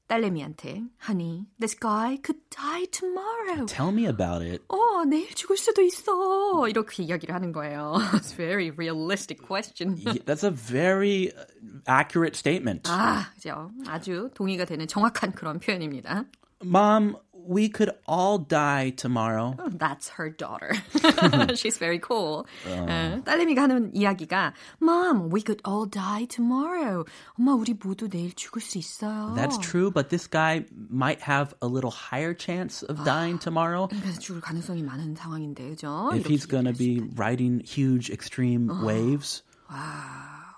딸내미한테 0.08 0.84
Honey, 1.08 1.46
this 1.60 1.76
guy 1.80 2.18
could 2.18 2.40
die 2.50 2.86
tomorrow. 2.92 3.66
Tell 3.66 3.92
me 3.92 4.06
about 4.06 4.44
it. 4.44 4.64
어, 4.68 5.06
내일 5.06 5.34
죽을 5.34 5.58
수도 5.58 5.82
있어. 5.82 6.68
이렇게 6.68 7.04
이야기를 7.04 7.34
하는 7.34 7.52
거예요. 7.52 7.96
It's 8.14 8.32
a 8.34 8.38
very 8.38 8.70
realistic 8.72 9.42
question. 9.42 9.96
That's 10.26 10.44
a 10.44 10.52
very 10.52 11.32
uh, 11.36 11.46
accurate 11.88 12.36
statement. 12.36 12.90
아, 12.90 13.32
그죠. 13.34 13.72
아주 13.88 14.30
동의가 14.36 14.66
되는 14.66 14.88
정확한 14.88 15.32
그런 15.32 15.60
표현입니다. 15.60 16.26
Mom, 16.64 17.16
we 17.43 17.69
could 17.69 17.91
all 18.07 18.39
die 18.39 18.91
tomorrow. 18.91 19.57
That's 19.73 20.11
her 20.11 20.29
daughter. 20.29 20.75
She's 21.57 21.79
very 21.79 21.99
cool. 21.99 22.45
어, 22.67 23.23
딸내미가 23.25 23.63
하는 23.63 23.91
이야기가 23.95 24.53
Mom, 24.83 25.31
we 25.31 25.41
could 25.41 25.61
all 25.67 25.87
die 25.87 26.27
tomorrow. 26.27 27.05
엄마, 27.39 27.55
우리 27.55 27.75
모두 27.75 28.09
내일 28.09 28.35
죽을 28.35 28.61
수 28.61 28.79
있어요. 28.79 29.35
That's 29.35 29.59
true, 29.59 29.91
but 29.91 30.11
this 30.11 30.27
guy 30.27 30.67
might 30.91 31.23
have 31.23 31.55
a 31.63 31.69
little 31.69 31.91
higher 31.91 32.35
chance 32.35 32.83
of 32.83 33.03
dying 33.05 33.39
tomorrow 33.39 33.89
그래서 33.89 34.21
죽을 34.21 34.41
가능성이 34.41 34.83
많은 34.83 35.15
상황인데, 35.17 35.71
그죠? 35.71 36.11
if 36.15 36.27
he's 36.27 36.47
going 36.47 36.67
to 36.67 36.77
be 36.77 37.01
riding 37.17 37.63
huge 37.65 38.11
extreme 38.11 38.69
waves. 38.85 39.43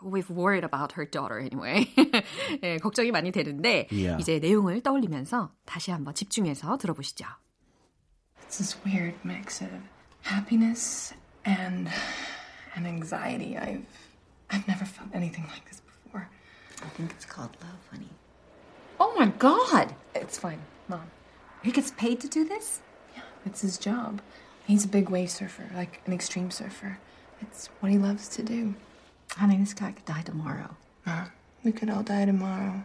We've 0.05 0.29
worried 0.31 0.65
about 0.65 0.93
her 0.93 1.05
daughter 1.05 1.39
anyway. 1.39 1.93
예, 2.63 2.79
걱정이 2.79 3.11
많이 3.11 3.31
되는데 3.33 3.87
Yeah. 3.91 4.19
이제 4.21 4.39
내용을 4.39 4.83
떠올리면서 4.83 5.53
다시 5.67 5.91
한번 5.91 6.15
집중해서 6.15 6.77
들어보시죠. 6.79 7.27
It's 8.47 8.59
this 8.59 8.77
weird 8.85 9.15
mix 9.25 9.63
of 9.63 9.71
happiness 10.23 11.15
and 11.47 11.89
and 12.75 12.87
anxiety. 12.87 13.57
I've 13.57 13.85
I've 14.51 14.67
never 14.67 14.85
felt 14.85 15.11
anything 15.15 15.47
like 15.49 15.65
this 15.71 15.81
before. 15.81 16.29
I 16.83 16.89
think 16.97 17.13
it's 17.13 17.25
called 17.27 17.57
love, 17.63 17.79
honey. 17.93 18.11
Oh 18.99 19.15
my 19.19 19.27
god! 19.39 19.95
It's 20.15 20.39
fine, 20.39 20.61
mom. 20.89 21.11
He 21.63 21.71
gets 21.71 21.91
paid 21.93 22.21
to 22.21 22.29
do 22.29 22.45
this? 22.45 22.81
It's 23.47 23.61
his 23.63 23.79
job. 23.79 24.21
He's 24.67 24.85
a 24.85 24.89
big 24.89 25.09
wave 25.09 25.31
surfer, 25.31 25.65
like 25.75 26.01
an 26.07 26.13
extreme 26.13 26.51
surfer. 26.51 26.99
It's 27.41 27.69
what 27.81 27.91
he 27.91 27.99
loves 27.99 28.29
to 28.37 28.43
do. 28.43 28.75
Honey, 29.37 29.59
this 29.59 29.75
guy 29.75 29.93
could 29.93 30.05
die 30.05 30.23
tomorrow. 30.23 30.75
Mom, 31.07 31.31
we 31.65 31.73
could 31.73 31.89
all 31.91 32.03
die 32.03 32.25
tomorrow. 32.25 32.83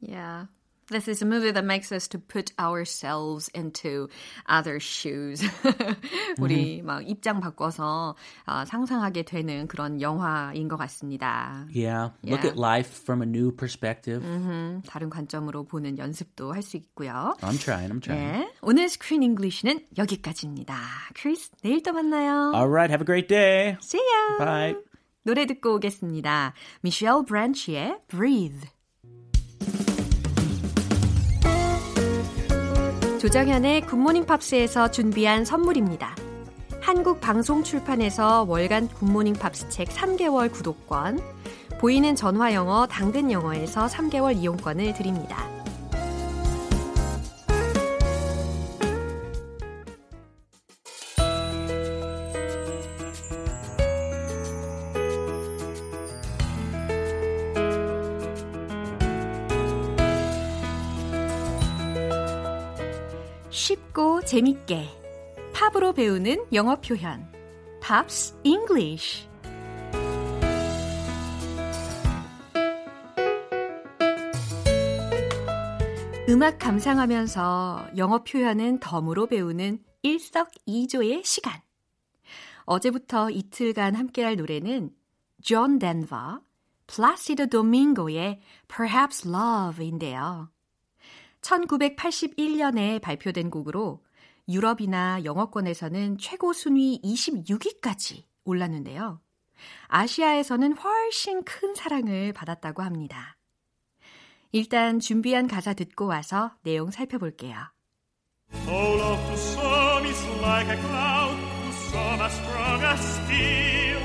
Yeah. 0.00 0.46
This 0.90 1.08
is 1.08 1.22
a 1.22 1.24
movie 1.24 1.50
that 1.50 1.64
makes 1.64 1.90
us 1.92 2.08
to 2.08 2.18
put 2.18 2.52
ourselves 2.58 3.48
into 3.54 4.08
other 4.46 4.78
shoes. 4.78 5.40
우리 6.38 6.82
막 6.82 7.08
입장 7.08 7.40
바꿔서 7.40 8.14
어, 8.46 8.64
상상하게 8.66 9.22
되는 9.22 9.66
그런 9.66 10.02
영화인 10.02 10.68
것 10.68 10.76
같습니다. 10.76 11.66
Yeah, 11.74 12.10
look 12.22 12.44
Yeah. 12.44 12.48
at 12.48 12.58
life 12.58 12.90
from 13.02 13.22
a 13.22 13.26
new 13.26 13.50
perspective. 13.50 14.22
음, 14.22 14.82
다른 14.86 15.08
관점으로 15.08 15.64
보는 15.64 15.96
연습도 15.96 16.52
할 16.52 16.60
수 16.60 16.76
있고요. 16.76 17.34
I'm 17.40 17.58
trying, 17.58 17.88
I'm 17.90 18.02
trying. 18.02 18.42
네, 18.42 18.52
오늘 18.60 18.90
스크린 18.90 19.22
잉글리시는 19.22 19.86
여기까지입니다. 19.96 20.76
크리스, 21.14 21.50
내일 21.62 21.82
또 21.82 21.94
만나요. 21.94 22.52
All 22.54 22.68
right, 22.68 22.90
have 22.92 23.00
a 23.00 23.06
great 23.06 23.26
day. 23.28 23.78
See 23.80 23.96
ya. 24.04 24.36
Bye. 24.44 24.76
노래 25.29 25.45
듣고 25.45 25.75
오겠습니다. 25.75 26.55
미셸 26.81 27.25
브랜치의 27.27 27.99
Breathe. 28.07 28.67
조정현의 33.19 33.81
굿모닝 33.81 34.25
팝스에서 34.25 34.89
준비한 34.89 35.45
선물입니다. 35.45 36.15
한국 36.81 37.21
방송 37.21 37.63
출판에서 37.63 38.45
월간 38.49 38.87
굿모닝 38.87 39.35
팝스 39.35 39.69
책 39.69 39.89
3개월 39.89 40.51
구독권, 40.51 41.19
보이는 41.79 42.15
전화 42.15 42.51
영어 42.55 42.87
당근 42.87 43.31
영어에서 43.31 43.85
3개월 43.85 44.35
이용권을 44.35 44.95
드립니다. 44.95 45.58
재밌게 64.29 64.87
팝으로 65.55 65.91
배우는 65.93 66.45
영어 66.53 66.75
표현 66.75 67.27
Pops 67.81 68.35
English 68.43 69.27
음악 76.29 76.59
감상하면서 76.59 77.87
영어 77.97 78.23
표현은 78.23 78.79
덤으로 78.79 79.25
배우는 79.25 79.83
일석이조의 80.03 81.23
시간. 81.25 81.59
어제부터 82.65 83.31
이틀간 83.31 83.95
함께할 83.95 84.35
노래는 84.35 84.91
존 85.41 85.79
덴버, 85.79 86.41
플라시도 86.85 87.47
도밍고의 87.47 88.41
Perhaps 88.67 89.27
Love인데요. 89.27 90.51
1981년에 91.41 93.01
발표된 93.01 93.49
곡으로 93.49 94.03
유럽이나 94.49 95.23
영어권에서는 95.23 96.17
최고 96.17 96.53
순위 96.53 96.99
26위까지 97.03 98.23
올랐는데요. 98.43 99.21
아시아에서는 99.87 100.73
훨씬 100.73 101.43
큰 101.43 101.75
사랑을 101.75 102.33
받았다고 102.33 102.81
합니다. 102.81 103.37
일단 104.51 104.99
준비한 104.99 105.47
가사 105.47 105.73
듣고 105.73 106.07
와서 106.07 106.51
내용 106.63 106.89
살펴볼게요. 106.89 107.55
Oh, 108.67 108.97
love 108.97 109.27
to 109.27 109.37
some 109.37 110.05
is 110.07 110.25
like 110.41 110.67
a 110.67 110.77
cloud, 110.77 111.37
to 111.37 111.71
some 111.91 112.21
as 112.21 112.33
strong 112.33 112.83
as 112.83 112.99
steel. 112.99 114.01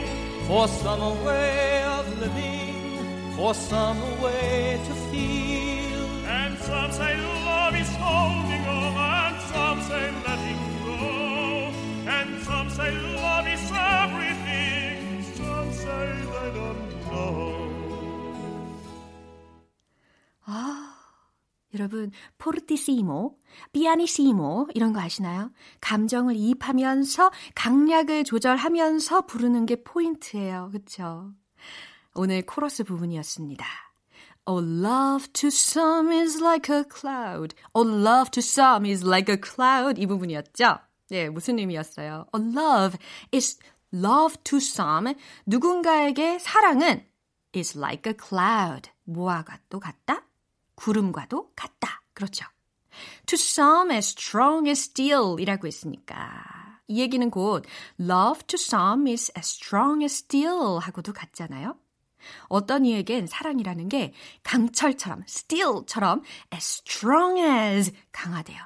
For 0.47 0.69
some 0.69 1.01
a 1.01 1.25
way 1.25 1.83
of 1.85 2.21
living, 2.21 3.33
for 3.37 3.55
some 3.55 3.97
a 3.97 4.23
way 4.23 4.79
to 4.85 4.95
feel. 5.09 6.05
And 6.29 6.59
some 6.59 6.93
say 6.93 7.17
여러분, 21.75 22.12
포르티시모, 22.38 23.37
피아니시모 23.73 24.69
이런 24.75 24.93
거 24.93 25.00
아시나요? 25.00 25.50
감정을 25.81 26.37
이입하면서 26.37 27.31
강약을 27.54 28.25
조절하면서 28.25 29.26
부르는 29.26 29.66
게 29.66 29.83
포인트예요. 29.83 30.71
그쵸? 30.73 31.33
오늘 32.14 32.42
코러스 32.42 32.85
부분이었습니다. 32.85 33.66
Oh, 34.46 34.62
love 34.62 35.33
to 35.33 35.49
some 35.49 36.12
is 36.12 36.40
like 36.40 36.75
a 36.75 36.85
cloud. 36.85 37.55
Oh, 37.72 37.83
love 37.83 38.31
to 38.31 38.40
some 38.40 38.88
is 38.88 39.05
like 39.05 39.33
a 39.35 39.40
cloud. 39.42 40.01
이 40.01 40.07
부분이었죠? 40.07 40.79
네, 41.09 41.29
무슨 41.29 41.59
의미였어요? 41.59 42.27
Oh, 42.33 42.57
love 42.57 42.99
is 43.33 43.59
love 43.92 44.37
to 44.44 44.59
some. 44.59 45.14
누군가에게 45.46 46.38
사랑은 46.38 47.07
is 47.57 47.77
like 47.77 48.12
a 48.12 48.16
cloud. 48.16 48.90
뭐와가 49.05 49.59
또 49.68 49.81
같다? 49.81 50.25
구름과도 50.75 51.53
같다. 51.55 52.03
그렇죠. 52.13 52.47
To 53.27 53.35
some 53.35 53.95
as 53.95 54.15
strong 54.17 54.69
as 54.69 54.81
steel 54.81 55.37
이라고 55.39 55.67
했으니까. 55.67 56.81
이 56.87 57.01
얘기는 57.01 57.29
곧 57.31 57.65
love 57.99 58.47
to 58.47 58.57
some 58.57 59.11
is 59.11 59.33
as 59.37 59.57
strong 59.57 60.03
as 60.05 60.15
steel 60.15 60.79
하고도 60.81 61.13
같잖아요. 61.13 61.77
어떤 62.49 62.85
이에겐 62.85 63.27
사랑이라는 63.27 63.89
게 63.89 64.13
강철처럼, 64.43 65.23
steel처럼 65.29 66.23
as 66.53 66.83
strong 66.87 67.41
as 67.41 67.93
강하대요. 68.13 68.59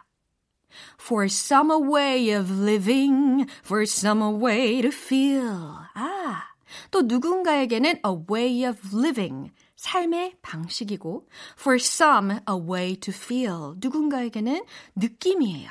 For 1.00 1.24
some 1.26 1.70
a 1.72 1.78
way 1.78 2.30
of 2.30 2.52
living, 2.52 3.46
for 3.64 3.82
some 3.82 4.22
a 4.22 4.30
way 4.30 4.80
to 4.82 4.90
feel. 4.90 5.74
아, 5.94 6.44
또 6.90 7.02
누군가에게는 7.02 8.00
a 8.06 8.12
way 8.30 8.64
of 8.68 8.78
living, 8.96 9.50
삶의 9.78 10.38
방식이고 10.42 11.28
for 11.58 11.76
some 11.76 12.32
a 12.32 12.54
way 12.54 12.96
to 12.96 13.14
feel 13.14 13.74
누군가에게는 13.78 14.64
느낌이에요. 14.96 15.70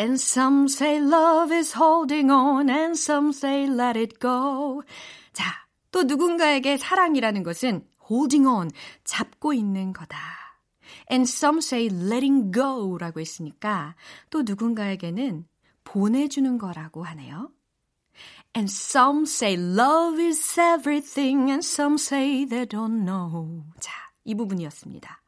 And 0.00 0.14
some 0.14 0.66
say 0.66 0.98
love 0.98 1.54
is 1.54 1.76
holding 1.76 2.30
on 2.30 2.70
and 2.70 2.92
some 2.92 3.30
say 3.30 3.64
let 3.64 3.98
it 3.98 4.18
go. 4.20 4.82
자, 5.32 5.66
또 5.90 6.04
누군가에게 6.04 6.76
사랑이라는 6.76 7.42
것은 7.42 7.84
holding 8.08 8.48
on, 8.48 8.70
잡고 9.04 9.52
있는 9.52 9.92
거다. 9.92 10.16
And 11.10 11.28
some 11.28 11.58
say 11.58 11.86
letting 11.86 12.52
go라고 12.52 13.20
했으니까 13.20 13.96
또 14.30 14.42
누군가에게는 14.42 15.46
보내주는 15.84 16.56
거라고 16.56 17.02
하네요. 17.04 17.50
And 18.54 18.70
some 18.70 19.22
say 19.22 19.56
love 19.56 20.20
is 20.20 20.60
everything, 20.60 21.50
and 21.50 21.64
some 21.64 21.94
say 21.94 22.44
they 22.44 22.66
don't 22.66 23.04
know. 23.04 23.64
자, 23.80 23.92
이 24.24 24.34
부분이었습니다. 24.34 25.22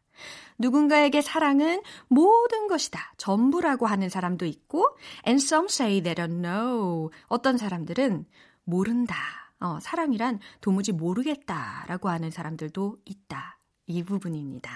누군가에게 0.58 1.22
사랑은 1.22 1.82
모든 2.08 2.68
것이다, 2.68 3.14
전부라고 3.16 3.87
하는 3.87 4.08
사람도 4.10 4.44
있고, 4.44 4.96
and 5.26 5.42
some 5.42 5.66
say 5.70 6.02
they 6.02 6.14
don't 6.14 6.42
know. 6.42 7.10
어떤 7.28 7.56
사람들은 7.56 8.26
모른다. 8.64 9.16
어, 9.58 9.78
사랑이란 9.80 10.40
도무지 10.60 10.92
모르겠다라고 10.92 12.10
하는 12.10 12.30
사람들도 12.30 12.98
있다. 13.06 13.58
이 13.87 14.02
부분입니다. 14.02 14.70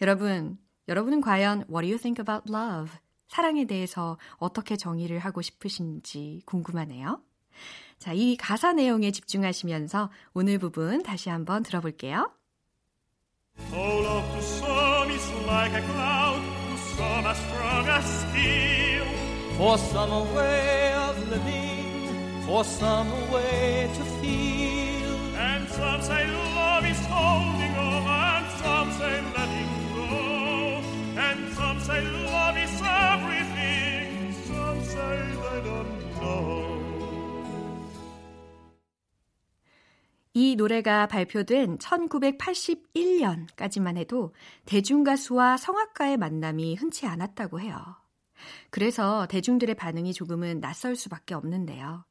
여러분, 0.00 0.58
여러분은 0.88 1.20
과연 1.20 1.66
what 1.68 1.82
do 1.82 1.88
you 1.88 1.98
think 1.98 2.22
about 2.22 2.50
love? 2.50 2.98
사랑에 3.28 3.66
대해서 3.66 4.18
어떻게 4.36 4.76
정의를 4.76 5.18
하고 5.18 5.42
싶으신지 5.42 6.42
궁금하네요. 6.46 7.20
자, 7.98 8.12
이 8.12 8.36
가사 8.36 8.72
내용에 8.72 9.10
집중하시면서 9.12 10.10
오늘 10.34 10.58
부분 10.58 11.02
다시 11.02 11.30
한번 11.30 11.62
들어볼게요. 11.62 12.32
Oh, 13.72 14.02
love 14.02 14.32
to 14.32 14.42
some 14.42 15.10
is 15.10 15.30
like 15.46 15.72
a 15.72 15.82
cloud, 15.92 16.40
to 16.40 16.76
some 16.96 17.26
as 17.26 17.38
strong 17.38 17.86
as 17.88 18.04
steel. 18.04 19.06
For 19.56 19.78
some 19.78 20.10
a 20.10 20.24
way 20.34 20.94
of 20.94 21.28
living, 21.30 22.42
for 22.46 22.64
some 22.64 23.08
a 23.12 23.32
way 23.32 23.88
to 23.94 24.04
feel. 24.20 25.12
And 25.36 25.68
some 25.68 26.02
say 26.02 26.26
love 26.26 26.84
is 26.86 26.98
holding 27.06 27.76
on, 27.76 28.08
and 28.08 28.46
some 28.58 28.90
say 28.98 29.20
letting 29.36 29.72
go. 29.94 30.82
And 31.20 31.52
some 31.54 31.78
say 31.80 32.00
love 32.02 32.56
is 32.56 32.82
everything, 32.82 34.32
some 34.48 34.82
say 34.82 35.28
they 35.28 35.60
don't 35.62 36.20
know. 36.20 36.71
이 40.34 40.56
노래가 40.56 41.06
발표된 41.08 41.76
1981년까지만 41.78 43.98
해도 43.98 44.34
대중가수와 44.64 45.58
성악가의 45.58 46.16
만남이 46.16 46.76
흔치 46.76 47.06
않았다고 47.06 47.60
해요. 47.60 47.76
그래서 48.70 49.26
대중들의 49.28 49.74
반응이 49.74 50.14
조금은 50.14 50.60
낯설 50.60 50.96
수밖에 50.96 51.34
없는데요. 51.34 52.06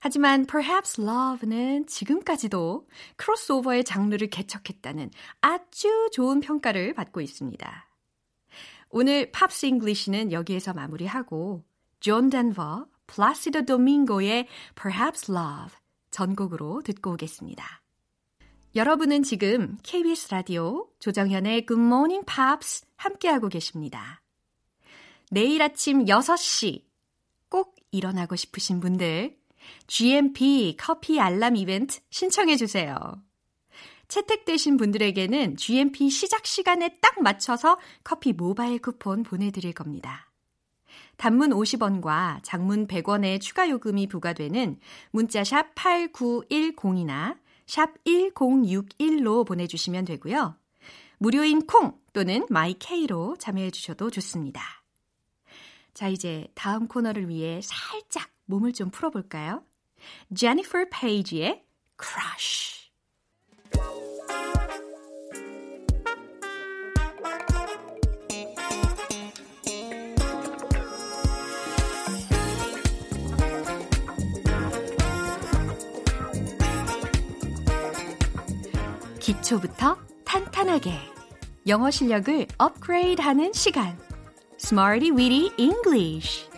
하지만 0.00 0.46
Perhaps 0.46 1.00
Love는 1.00 1.86
지금까지도 1.86 2.88
크로스오버의 3.16 3.84
장르를 3.84 4.30
개척했다는 4.30 5.10
아주 5.40 6.10
좋은 6.12 6.40
평가를 6.40 6.94
받고 6.94 7.20
있습니다. 7.20 7.88
오늘 8.90 9.30
Pops 9.32 9.66
English는 9.66 10.32
여기에서 10.32 10.72
마무리하고 10.72 11.64
존 12.00 12.30
덴버, 12.30 12.86
플라시도 13.06 13.64
도밍고의 13.64 14.46
Perhaps 14.80 15.32
Love 15.32 15.77
전곡으로 16.10 16.82
듣고 16.82 17.12
오겠습니다. 17.12 17.82
여러분은 18.74 19.22
지금 19.22 19.78
KBS 19.82 20.30
라디오 20.30 20.88
조정현의 21.00 21.66
Good 21.66 21.82
Morning 21.82 22.24
Pops 22.26 22.84
함께하고 22.96 23.48
계십니다. 23.48 24.22
내일 25.30 25.62
아침 25.62 26.04
6시 26.04 26.84
꼭 27.48 27.74
일어나고 27.90 28.36
싶으신 28.36 28.80
분들 28.80 29.36
GMP 29.86 30.76
커피 30.78 31.20
알람 31.20 31.56
이벤트 31.56 32.00
신청해 32.10 32.56
주세요. 32.56 32.96
채택되신 34.08 34.76
분들에게는 34.76 35.56
GMP 35.56 36.08
시작 36.08 36.46
시간에 36.46 36.98
딱 37.00 37.20
맞춰서 37.20 37.78
커피 38.02 38.32
모바일 38.32 38.78
쿠폰 38.78 39.22
보내드릴 39.22 39.72
겁니다. 39.72 40.27
단문 41.18 41.50
50원과 41.50 42.40
장문 42.42 42.86
100원의 42.86 43.40
추가 43.40 43.68
요금이 43.68 44.06
부과되는 44.06 44.78
문자 45.10 45.44
샵 45.44 45.74
8910이나 45.74 47.36
샵 47.66 48.02
1061로 48.04 49.44
보내주시면 49.46 50.06
되고요. 50.06 50.56
무료인 51.18 51.66
콩 51.66 51.98
또는 52.12 52.46
마이케이로 52.48 53.36
참여해 53.38 53.72
주셔도 53.72 54.10
좋습니다. 54.10 54.62
자, 55.92 56.08
이제 56.08 56.46
다음 56.54 56.86
코너를 56.86 57.28
위해 57.28 57.60
살짝 57.62 58.30
몸을 58.46 58.72
좀 58.72 58.90
풀어볼까요? 58.90 59.64
Jennifer 60.34 60.88
Page의 60.88 61.64
Crush. 62.00 62.87
기초부터 79.28 79.98
탄탄하게 80.24 80.90
영어 81.66 81.90
실력을 81.90 82.46
업그레이드하는 82.56 83.52
시간 83.52 83.98
Smarty 84.58 85.10
Weedy 85.10 85.52
English 85.58 86.48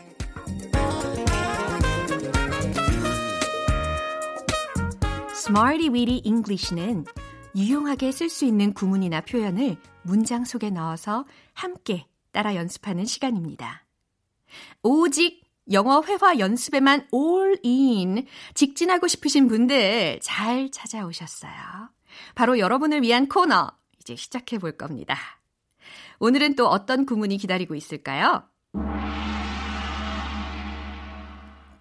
Smarty 5.32 5.88
Weedy 5.88 6.22
English는 6.24 7.06
유용하게 7.56 8.12
쓸 8.12 8.30
수 8.30 8.44
있는 8.44 8.72
구문이나 8.72 9.22
표현을 9.22 9.76
문장 10.02 10.44
속에 10.44 10.70
넣어서 10.70 11.24
함께 11.52 12.06
따라 12.30 12.54
연습하는 12.54 13.04
시간입니다. 13.04 13.84
오직 14.84 15.42
영어 15.72 16.04
회화 16.04 16.38
연습에만 16.38 17.08
all 17.12 17.56
in 17.64 18.26
직진하고 18.54 19.08
싶으신 19.08 19.48
분들 19.48 20.20
잘 20.22 20.70
찾아오셨어요. 20.70 21.90
바로 22.34 22.58
여러분을 22.58 23.02
위한 23.02 23.28
코너 23.28 23.70
이제 24.00 24.16
시작해 24.16 24.58
볼 24.58 24.72
겁니다. 24.72 25.16
오늘은 26.18 26.54
또 26.54 26.68
어떤 26.68 27.06
구문이 27.06 27.38
기다리고 27.38 27.74
있을까요? 27.74 28.44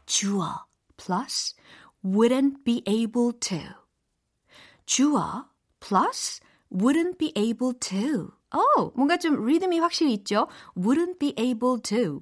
주어 0.06 0.66
plus 0.98 1.56
wouldn't 2.04 2.64
be 2.64 2.82
able 2.88 3.38
to. 3.40 3.60
주어 4.86 5.46
plus 5.80 6.42
wouldn't 6.72 7.18
be 7.18 7.32
able 7.38 7.78
to. 7.80 8.32
어, 8.52 8.92
뭔가 8.96 9.18
좀 9.18 9.46
리듬이 9.46 9.80
확실히 9.80 10.14
있죠? 10.14 10.48
wouldn't 10.76 11.20
be 11.20 11.34
able 11.38 11.82
to. 11.82 12.22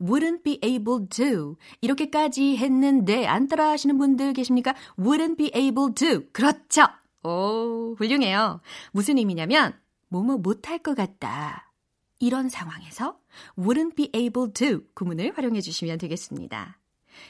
wouldn't 0.00 0.42
be 0.42 0.58
able 0.64 1.06
to. 1.08 1.56
이렇게까지 1.80 2.56
했는데 2.56 3.26
안 3.26 3.46
따라 3.46 3.70
하시는 3.70 3.96
분들 3.98 4.32
계십니까? 4.32 4.74
wouldn't 4.98 5.36
be 5.36 5.50
able 5.54 5.94
to. 5.94 6.24
그렇죠. 6.32 6.86
오, 7.22 7.94
훌륭해요. 7.98 8.60
무슨 8.92 9.18
의미냐면 9.18 9.78
뭐뭐 10.08 10.38
못할 10.38 10.78
것 10.78 10.94
같다. 10.94 11.72
이런 12.20 12.48
상황에서 12.48 13.18
wouldn't 13.58 13.94
be 13.94 14.10
able 14.14 14.52
to 14.52 14.80
구문을 14.94 15.36
활용해 15.36 15.60
주시면 15.60 15.98
되겠습니다. 15.98 16.78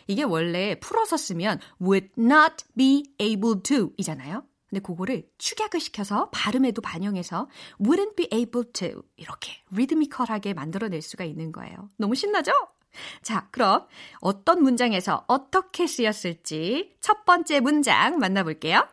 이게 0.07 0.23
원래 0.23 0.79
풀어서 0.81 1.17
쓰면 1.17 1.61
would 1.81 2.09
not 2.19 2.65
be 2.77 3.05
able 3.19 3.63
to 3.63 3.93
이잖아요. 3.97 4.45
근데 4.69 4.83
그거를 4.83 5.27
축약을 5.39 5.81
시켜서 5.81 6.29
발음에도 6.31 6.83
반영해서 6.83 7.49
wouldn't 7.81 8.17
be 8.17 8.29
able 8.33 8.71
to 8.73 9.03
이렇게 9.17 9.53
리드미컬하게 9.71 10.53
만들어낼 10.55 11.01
수가 11.01 11.25
있는 11.25 11.53
거예요. 11.53 11.91
너무 11.97 12.15
신나죠? 12.15 12.53
자, 13.23 13.49
그럼 13.51 13.87
어떤 14.21 14.63
문장에서 14.63 15.25
어떻게 15.27 15.87
쓰였을지 15.87 16.97
첫 17.01 17.25
번째 17.25 17.61
문장 17.61 18.19
만나볼게요. 18.19 18.87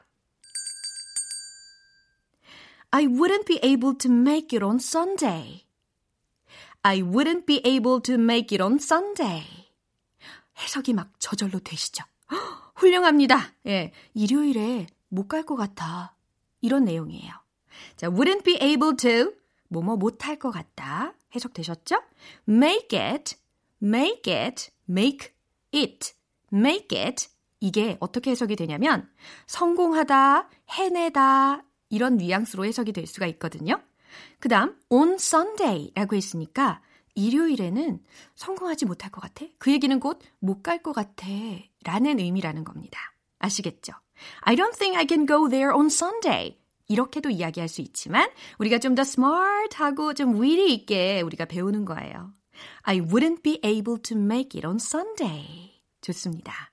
I 2.96 3.08
wouldn't 3.08 3.46
be 3.46 3.60
able 3.62 3.94
to 3.98 4.10
make 4.10 4.56
it 4.56 4.64
on 4.64 4.80
Sunday. 4.80 5.66
I 6.82 7.02
wouldn't 7.02 7.46
be 7.46 7.60
able 7.66 8.00
to 8.04 8.14
make 8.14 8.56
it 8.56 8.64
on 8.64 8.76
Sunday. 8.76 9.44
해석이 10.58 10.94
막 10.94 11.12
저절로 11.20 11.60
되시죠? 11.60 12.06
훌륭합니다. 12.76 13.52
예, 13.66 13.92
일요일에 14.14 14.88
못 15.10 15.28
갈 15.28 15.44
것 15.44 15.58
같아. 15.58 16.16
이런 16.62 16.86
내용이에요. 16.86 17.34
자, 17.98 18.08
wouldn't 18.10 18.46
be 18.46 18.58
able 18.62 18.96
to 18.96 19.34
뭐뭐 19.68 19.98
못할 19.98 20.40
것 20.40 20.52
같다. 20.52 21.14
해석되셨죠? 21.36 22.02
make 22.48 22.98
it, 22.98 23.36
make 23.84 24.34
it, 24.34 24.72
make 24.90 25.34
it, 25.74 26.14
make 26.54 26.98
it. 26.98 27.28
이게 27.60 27.98
어떻게 28.00 28.32
해석이 28.32 28.56
되냐면 28.56 29.12
성공하다, 29.48 30.48
해내다 30.70 31.65
이런 31.90 32.18
뉘앙스로 32.18 32.66
해석이 32.66 32.94
될 32.94 33.08
수가 33.08 33.28
있거든요. 33.28 33.82
그 34.40 34.50
다음 34.50 34.76
on 34.90 35.14
Sunday라고 35.14 36.16
했으니까 36.16 36.82
일요일에는 37.16 38.00
성공하지 38.36 38.86
못할 38.86 39.12
것 39.12 39.22
같아? 39.22 39.46
그 39.58 39.72
얘기는 39.72 39.98
곧 40.00 40.20
못 40.44 40.64
갈 40.64 40.82
것 40.84 40.94
같아 40.94 41.28
라는 41.84 42.20
의미라는 42.20 42.64
겁니다. 42.64 43.00
아시겠죠? 43.40 43.94
I 44.42 44.56
don't 44.56 44.78
think 44.78 44.98
I 44.98 45.06
can 45.08 45.26
go 45.28 45.48
there 45.50 45.74
on 45.74 45.88
Sunday. 45.88 46.58
이렇게도 46.88 47.30
이야기할 47.30 47.68
수 47.68 47.82
있지만 47.82 48.30
우리가 48.60 48.80
좀 48.80 48.96
더 48.96 49.02
smart하고 49.02 50.14
좀 50.14 50.42
위리 50.42 50.74
있게 50.74 51.22
우리가 51.22 51.46
배우는 51.46 51.86
거예요. 51.86 52.32
I 52.84 53.00
wouldn't 53.02 53.42
be 53.44 53.60
able 53.64 54.02
to 54.02 54.18
make 54.18 54.58
it 54.58 54.66
on 54.68 54.76
Sunday. 54.76 55.82
좋습니다. 56.02 56.72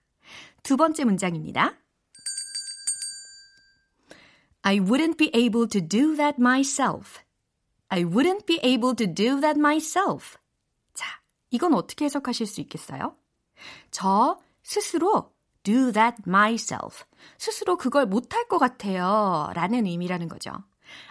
두 0.62 0.77
번째 0.77 1.05
문장입니다. 1.05 1.82
I 4.62 4.79
wouldn't 4.79 5.16
be 5.16 5.31
able 5.35 5.68
to 5.68 5.81
do 5.81 6.16
that 6.16 6.38
myself. 6.38 7.20
I 7.88 8.05
wouldn't 8.05 8.46
be 8.46 8.59
able 8.62 8.94
to 8.94 9.07
do 9.07 9.40
that 9.40 9.59
myself. 9.59 10.38
자, 10.94 11.20
이건 11.51 11.75
어떻게 11.75 12.05
해석하실 12.05 12.46
수 12.46 12.61
있겠어요? 12.62 13.16
저 13.90 14.40
스스로 14.62 15.33
do 15.62 15.92
that 15.92 16.22
myself. 16.27 17.05
스스로 17.38 17.77
그걸 17.77 18.07
못할 18.07 18.48
것 18.48 18.59
같아요. 18.59 19.51
라는 19.55 19.87
의미라는 19.87 20.29
거죠. 20.29 20.53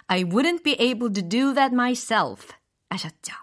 I 0.07 0.23
wouldn't 0.23 0.63
be 0.63 0.75
able 0.79 1.11
to 1.13 1.27
do 1.27 1.53
that 1.53 1.73
myself. 1.73 2.53
아셨죠? 2.89 3.33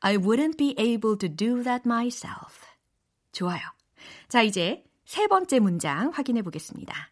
I 0.00 0.16
wouldn't 0.16 0.56
be 0.56 0.74
able 0.78 1.16
to 1.18 1.28
do 1.28 1.62
that 1.62 1.82
myself. 1.86 2.66
좋아요. 3.32 3.60
자, 4.28 4.42
이제 4.42 4.84
세 5.04 5.26
번째 5.26 5.58
문장 5.58 6.10
확인해 6.10 6.42
보겠습니다. 6.42 7.10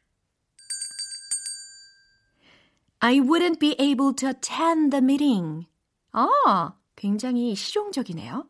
I 3.00 3.20
wouldn't 3.20 3.58
be 3.60 3.76
able 3.78 4.14
to 4.14 4.28
attend 4.28 4.90
the 4.90 5.02
meeting. 5.02 5.66
아, 6.12 6.74
굉장히 6.96 7.54
실용적이네요. 7.54 8.46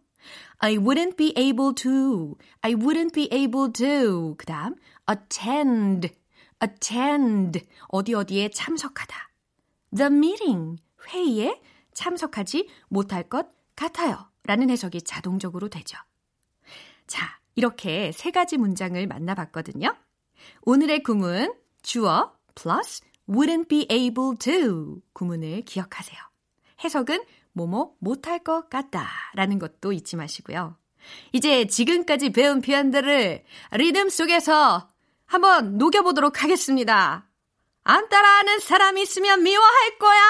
I 0.58 0.76
wouldn't 0.76 1.16
be 1.16 1.32
able 1.36 1.74
to. 1.74 2.36
I 2.62 2.74
wouldn't 2.74 3.12
be 3.12 3.28
able 3.32 3.72
to. 3.72 4.34
그 4.36 4.46
다음, 4.46 4.74
attend. 5.08 6.08
attend. 6.62 7.60
어디 7.88 8.14
어디에 8.14 8.48
참석하다. 8.50 9.30
The 9.94 10.10
meeting. 10.10 10.82
회의에 11.08 11.60
참석하지 11.92 12.68
못할 12.88 13.28
것 13.28 13.48
같아요. 13.76 14.30
라는 14.44 14.70
해석이 14.70 15.02
자동적으로 15.02 15.68
되죠. 15.68 15.98
자, 17.06 17.38
이렇게 17.54 18.12
세 18.12 18.30
가지 18.30 18.56
문장을 18.56 19.06
만나봤거든요. 19.06 19.94
오늘의 20.62 21.02
구문, 21.02 21.54
주어 21.82 22.32
plus 22.54 23.02
wouldn't 23.28 23.68
be 23.68 23.86
able 23.90 24.36
to 24.38 25.00
구문을 25.12 25.62
기억하세요. 25.62 26.18
해석은 26.84 27.24
뭐뭐 27.52 27.94
못할 27.98 28.38
것 28.38 28.70
같다 28.70 29.08
라는 29.34 29.58
것도 29.58 29.92
잊지 29.92 30.16
마시고요. 30.16 30.76
이제 31.32 31.66
지금까지 31.66 32.30
배운 32.30 32.60
표현들을 32.60 33.44
리듬 33.72 34.08
속에서 34.08 34.88
한번 35.26 35.78
녹여보도록 35.78 36.42
하겠습니다. 36.42 37.26
안 37.84 38.08
따라하는 38.08 38.58
사람이 38.60 39.02
있으면 39.02 39.42
미워할 39.42 39.98
거야. 39.98 40.20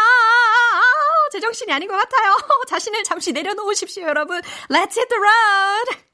제정신이 1.32 1.72
아닌 1.72 1.88
것 1.88 1.96
같아요. 1.96 2.36
자신을 2.68 3.02
잠시 3.04 3.32
내려놓으십시오, 3.32 4.04
여러분. 4.04 4.40
Let's 4.70 4.96
hit 4.96 5.08
the 5.08 5.20
road. 5.20 6.08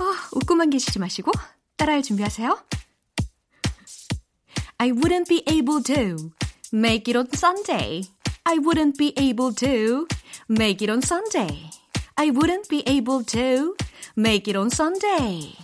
아, 0.00 0.28
웃고만 0.32 0.70
계시지 0.70 0.98
마시고 0.98 1.32
따라할 1.76 2.02
준비하세요. 2.02 2.58
I 4.78 4.90
wouldn't 4.92 5.28
be 5.28 5.42
able 5.48 5.82
to 5.84 6.30
make 6.72 7.08
it 7.10 7.16
on 7.16 7.28
Sunday. 7.32 8.02
I 8.44 8.58
wouldn't 8.58 8.98
be 8.98 9.14
able 9.18 9.54
to 9.54 10.06
make 10.50 10.82
it 10.84 10.90
on 10.90 11.00
Sunday. 11.02 11.70
I 12.16 12.30
wouldn't 12.30 12.68
be 12.68 12.82
able 12.86 13.24
to 13.24 13.74
make 14.16 14.48
it 14.48 14.56
on 14.56 14.68
Sunday. 14.70 15.56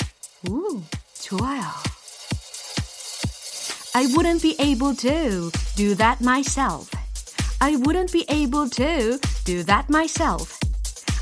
우, 0.49 0.83
좋아요. 1.21 1.63
I 3.95 4.07
wouldn't 4.07 4.41
be 4.41 4.57
able 4.59 4.95
to 4.97 5.51
do 5.77 5.95
that 5.97 6.21
myself. 6.23 6.91
I 7.61 7.77
wouldn't 7.77 8.11
be 8.11 8.25
able 8.29 8.69
to 8.71 9.21
do 9.45 9.63
that 9.65 9.89
myself. 9.91 10.59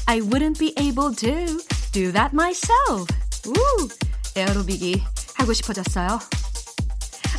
I 0.07 0.21
wouldn't 0.21 0.59
be 0.59 0.73
able 0.79 1.13
to 1.17 1.61
do 1.95 2.13
that 2.13 2.33
myself. 2.33 3.07
우! 3.47 3.89
에어로빅이 4.37 5.03
하고 5.35 5.53
싶어졌어요. 5.53 6.21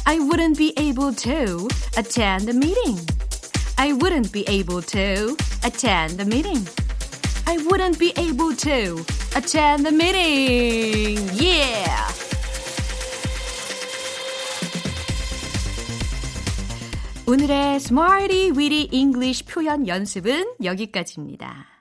I 0.05 0.17
wouldn't 0.17 0.57
be 0.57 0.73
able 0.77 1.15
to 1.15 1.67
attend 1.97 2.45
the 2.45 2.55
meeting. 2.55 2.99
I 3.77 3.93
wouldn't 3.93 4.31
be 4.31 4.43
able 4.47 4.81
to 4.81 5.35
attend 5.63 6.17
the 6.17 6.25
meeting. 6.25 6.65
I 7.47 7.57
wouldn't 7.57 7.99
be 7.99 8.13
able 8.17 8.55
to 8.55 9.03
attend 9.35 9.85
the 9.85 9.91
meeting. 9.91 11.19
Yeah! 11.33 12.11
오늘의 17.27 17.75
Smarty 17.77 18.51
Weedy 18.51 18.89
English 18.91 19.45
표현 19.45 19.87
연습은 19.87 20.55
여기까지입니다. 20.63 21.74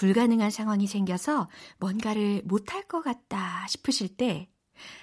불가능한 0.00 0.50
상황이 0.50 0.86
생겨서 0.86 1.46
뭔가를 1.78 2.40
못할 2.46 2.84
것 2.84 3.02
같다 3.02 3.66
싶으실 3.68 4.16
때 4.16 4.48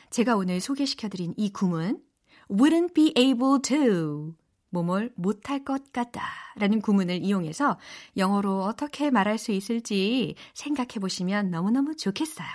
제가 0.09 0.35
오늘 0.35 0.59
소개시켜드린 0.59 1.35
이 1.37 1.53
구문 1.53 2.01
wouldn't 2.49 2.95
be 2.95 3.13
able 3.15 3.61
to 3.61 4.33
뭐뭘 4.71 5.13
못할 5.15 5.63
것 5.63 5.93
같다 5.93 6.23
라는 6.55 6.81
구문을 6.81 7.23
이용해서 7.23 7.77
영어로 8.17 8.63
어떻게 8.63 9.11
말할 9.11 9.37
수 9.37 9.51
있을지 9.51 10.33
생각해 10.55 10.99
보시면 10.99 11.51
너무너무 11.51 11.95
좋겠어요. 11.95 12.47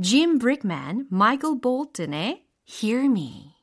Jim 0.00 0.38
Brickman, 0.38 1.06
Michael 1.12 1.60
Bolton의 1.60 2.46
Hear 2.66 3.04
Me 3.04 3.59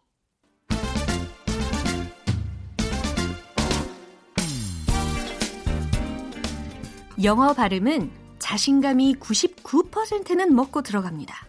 영어 7.23 7.53
발음은 7.53 8.12
자신감이 8.38 9.15
99%는 9.15 10.56
먹고 10.56 10.84
들어갑니다. 10.84 11.47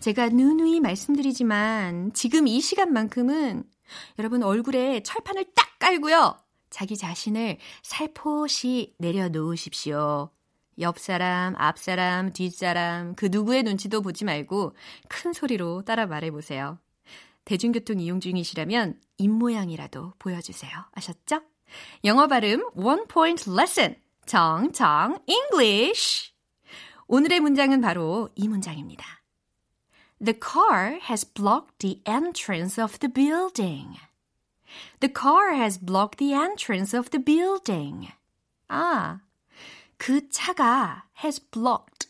제가 0.00 0.28
누누이 0.28 0.80
말씀드리지만 0.80 2.12
지금 2.12 2.46
이 2.46 2.60
시간만큼은 2.60 3.64
여러분 4.18 4.42
얼굴에 4.42 5.02
철판을 5.02 5.46
딱 5.54 5.78
깔고요. 5.78 6.36
자기 6.68 6.98
자신을 6.98 7.56
살포시 7.82 8.94
내려놓으십시오. 8.98 10.28
옆 10.80 10.98
사람, 10.98 11.54
앞 11.56 11.78
사람, 11.78 12.34
뒷 12.34 12.50
사람, 12.50 13.14
그 13.14 13.28
누구의 13.30 13.62
눈치도 13.62 14.02
보지 14.02 14.26
말고 14.26 14.76
큰 15.08 15.32
소리로 15.32 15.86
따라 15.86 16.04
말해보세요. 16.04 16.78
대중교통 17.46 17.98
이용 18.00 18.20
중이시라면 18.20 19.00
입모양이라도 19.16 20.12
보여주세요. 20.18 20.70
아셨죠? 20.92 21.40
영어 22.04 22.26
발음 22.26 22.62
원 22.74 23.06
포인트 23.08 23.48
레슨 23.48 23.96
정정 24.26 25.20
English 25.26 26.32
오늘의 27.06 27.38
문장은 27.38 27.80
바로 27.80 28.28
이 28.34 28.48
문장입니다. 28.48 29.06
The 30.22 30.38
car 30.42 30.98
has 31.08 31.24
blocked 31.32 31.78
the 31.78 32.02
entrance 32.06 32.82
of 32.82 32.98
the 32.98 33.12
building. 33.12 33.96
The 34.98 35.12
car 35.14 35.54
has 35.54 35.78
blocked 35.78 36.18
the 36.18 36.34
entrance 36.34 36.98
of 36.98 37.10
the 37.10 37.24
building. 37.24 38.08
아, 38.66 39.20
그 39.96 40.28
차가 40.28 41.04
has 41.22 41.40
blocked. 41.50 42.08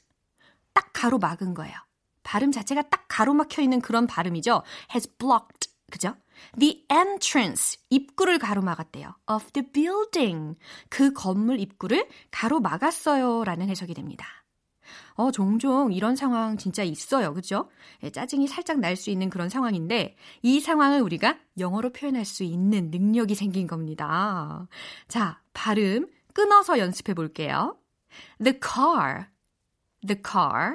딱 0.72 0.90
가로막은 0.94 1.52
거예요. 1.52 1.74
발음 2.22 2.50
자체가 2.50 2.82
딱 2.82 3.04
가로막혀 3.08 3.60
있는 3.60 3.80
그런 3.82 4.06
발음이죠. 4.06 4.62
has 4.90 5.06
blocked. 5.18 5.65
그죠? 5.90 6.16
The 6.58 6.84
entrance, 6.90 7.78
입구를 7.90 8.38
가로막았대요. 8.38 9.14
Of 9.30 9.52
the 9.52 9.70
building, 9.70 10.58
그 10.88 11.12
건물 11.12 11.60
입구를 11.60 12.08
가로막았어요. 12.30 13.44
라는 13.44 13.68
해석이 13.68 13.94
됩니다. 13.94 14.26
어, 15.14 15.30
종종 15.30 15.92
이런 15.92 16.14
상황 16.14 16.56
진짜 16.58 16.82
있어요. 16.82 17.32
그죠? 17.34 17.70
예, 18.02 18.10
짜증이 18.10 18.46
살짝 18.48 18.78
날 18.80 18.96
수 18.96 19.10
있는 19.10 19.30
그런 19.30 19.48
상황인데, 19.48 20.16
이 20.42 20.60
상황을 20.60 21.00
우리가 21.00 21.38
영어로 21.58 21.90
표현할 21.92 22.24
수 22.24 22.44
있는 22.44 22.90
능력이 22.90 23.34
생긴 23.34 23.66
겁니다. 23.66 24.68
자, 25.08 25.40
발음 25.54 26.08
끊어서 26.34 26.78
연습해 26.78 27.14
볼게요. 27.14 27.78
The 28.42 28.58
car, 28.60 29.26
the 30.06 30.20
car 30.22 30.74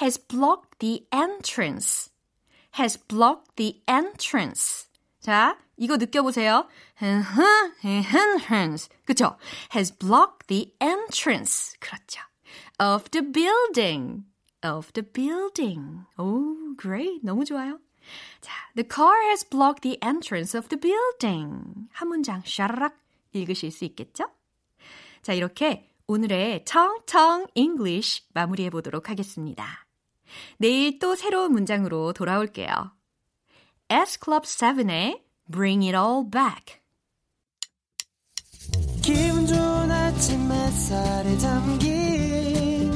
has 0.00 0.18
blocked 0.26 0.78
the 0.78 1.06
entrance. 1.12 2.10
Has 2.78 2.96
blocked 2.96 3.56
the 3.56 3.82
entrance. 3.88 4.88
자, 5.20 5.58
이거 5.76 5.96
느껴보세요. 5.96 6.68
그쵸? 9.04 9.36
has 9.74 9.96
blocked 9.96 10.46
the 10.46 10.72
entrance. 10.80 11.76
그렇죠. 11.80 12.20
of 12.80 13.10
the 13.10 13.22
building. 13.22 14.24
of 14.62 14.92
the 14.92 15.02
building. 15.02 16.04
Oh, 16.16 16.74
great. 16.76 17.20
너무 17.22 17.44
좋아요. 17.44 17.78
자, 18.40 18.52
the 18.74 18.86
car 18.88 19.22
has 19.28 19.44
blocked 19.44 19.82
the 19.82 19.98
entrance 20.02 20.56
of 20.56 20.68
the 20.68 20.80
building. 20.80 21.88
한 21.92 22.08
문장 22.08 22.42
샤라락 22.44 22.98
읽으실 23.32 23.70
수 23.70 23.84
있겠죠? 23.84 24.30
자, 25.22 25.32
이렇게 25.32 25.90
오늘의 26.06 26.64
텅텅 26.64 27.46
English 27.54 28.24
마무리해 28.32 28.70
보도록 28.70 29.10
하겠습니다. 29.10 29.87
내일 30.58 30.98
또 30.98 31.14
새로운 31.14 31.52
문장으로 31.52 32.12
돌아올게요. 32.12 32.68
S 33.90 34.18
Club 34.22 34.46
7의 34.46 35.22
Bring 35.50 35.86
It 35.86 35.96
All 35.96 36.28
Back. 36.30 36.80
기분 39.02 39.46
좋은 39.46 39.90
아침 39.90 40.52
햇살에 40.52 41.38
담긴 41.38 42.90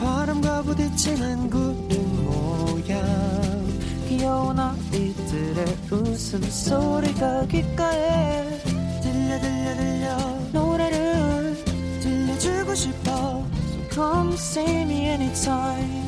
바람과 0.00 0.62
부딪히는 0.62 1.50
구름 1.50 2.24
모양 2.24 3.66
귀여운 4.08 4.58
아이들의 4.58 5.64
웃음소리가 5.90 7.46
귓가에 7.46 8.58
들려 9.02 9.40
들려 9.40 9.76
들려 9.76 10.16
노래를 10.52 11.56
들려주고 12.00 12.74
싶어 12.74 13.46
So 13.66 13.88
come 13.90 14.34
see 14.34 14.82
me 14.82 15.08
anytime 15.08 16.05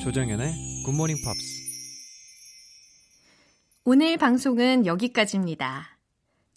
조정연의 0.00 0.82
굿모닝 0.86 1.16
팝스 1.22 1.60
오늘 3.84 4.16
방송은 4.16 4.86
여기까지입니다. 4.86 5.98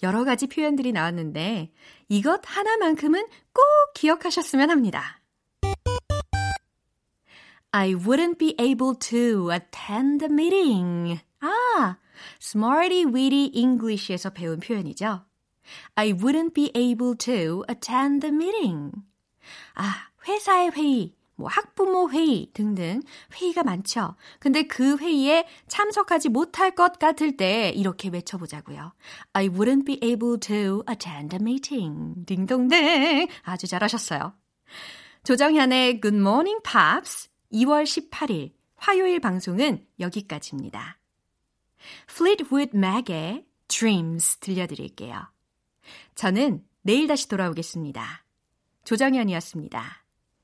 여러 0.01 0.23
가지 0.23 0.47
표현들이 0.47 0.93
나왔는데 0.93 1.71
이것 2.08 2.41
하나만큼은 2.45 3.25
꼭 3.51 3.63
기억하셨으면 3.95 4.69
합니다. 4.69 5.21
I 7.71 7.93
wouldn't 7.93 8.38
be 8.38 8.56
able 8.60 8.97
to 8.99 9.51
attend 9.51 10.25
the 10.25 10.32
meeting. 10.32 11.19
아, 11.41 11.97
Smarty 12.41 13.06
Weedy 13.06 13.51
English에서 13.53 14.29
배운 14.29 14.60
표현이죠. 14.60 15.25
I 15.95 16.13
wouldn't 16.13 16.53
be 16.53 16.71
able 16.75 17.17
to 17.17 17.63
attend 17.69 18.25
the 18.25 18.34
meeting. 18.34 18.91
아, 19.73 20.10
회사의 20.27 20.71
회의, 20.71 21.15
뭐 21.43 21.49
학부모 21.49 22.10
회의 22.10 22.49
등등 22.53 23.01
회의가 23.34 23.63
많죠. 23.63 24.15
근데 24.39 24.63
그 24.63 24.95
회의에 24.95 25.45
참석하지 25.67 26.29
못할 26.29 26.73
것 26.73 26.97
같을 26.99 27.36
때 27.36 27.69
이렇게 27.75 28.08
외쳐보자고요. 28.08 28.93
I 29.34 29.49
wouldn't 29.49 29.86
be 29.86 29.99
able 30.01 30.39
to 30.39 30.84
attend 30.89 31.36
a 31.36 31.39
meeting. 31.41 32.25
딩동댕. 32.25 33.27
아주 33.43 33.67
잘하셨어요. 33.67 34.34
조정현의 35.25 35.99
Good 35.99 36.17
Morning 36.17 36.62
Pops 36.63 37.29
2월 37.51 37.84
18일 37.84 38.53
화요일 38.77 39.19
방송은 39.19 39.86
여기까지입니다. 39.99 40.97
Fleetwood 42.10 42.77
Mac의 42.77 43.45
Dreams 43.67 44.38
들려드릴게요. 44.38 45.27
저는 46.15 46.63
내일 46.84 47.08
다시 47.08 47.27
돌아오겠습니다. 47.27 48.23
조정현이었습니다. 48.86 50.03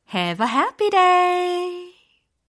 Have 0.10 0.39
a 0.39 0.48
happy 0.48 0.89
day! 0.89 1.88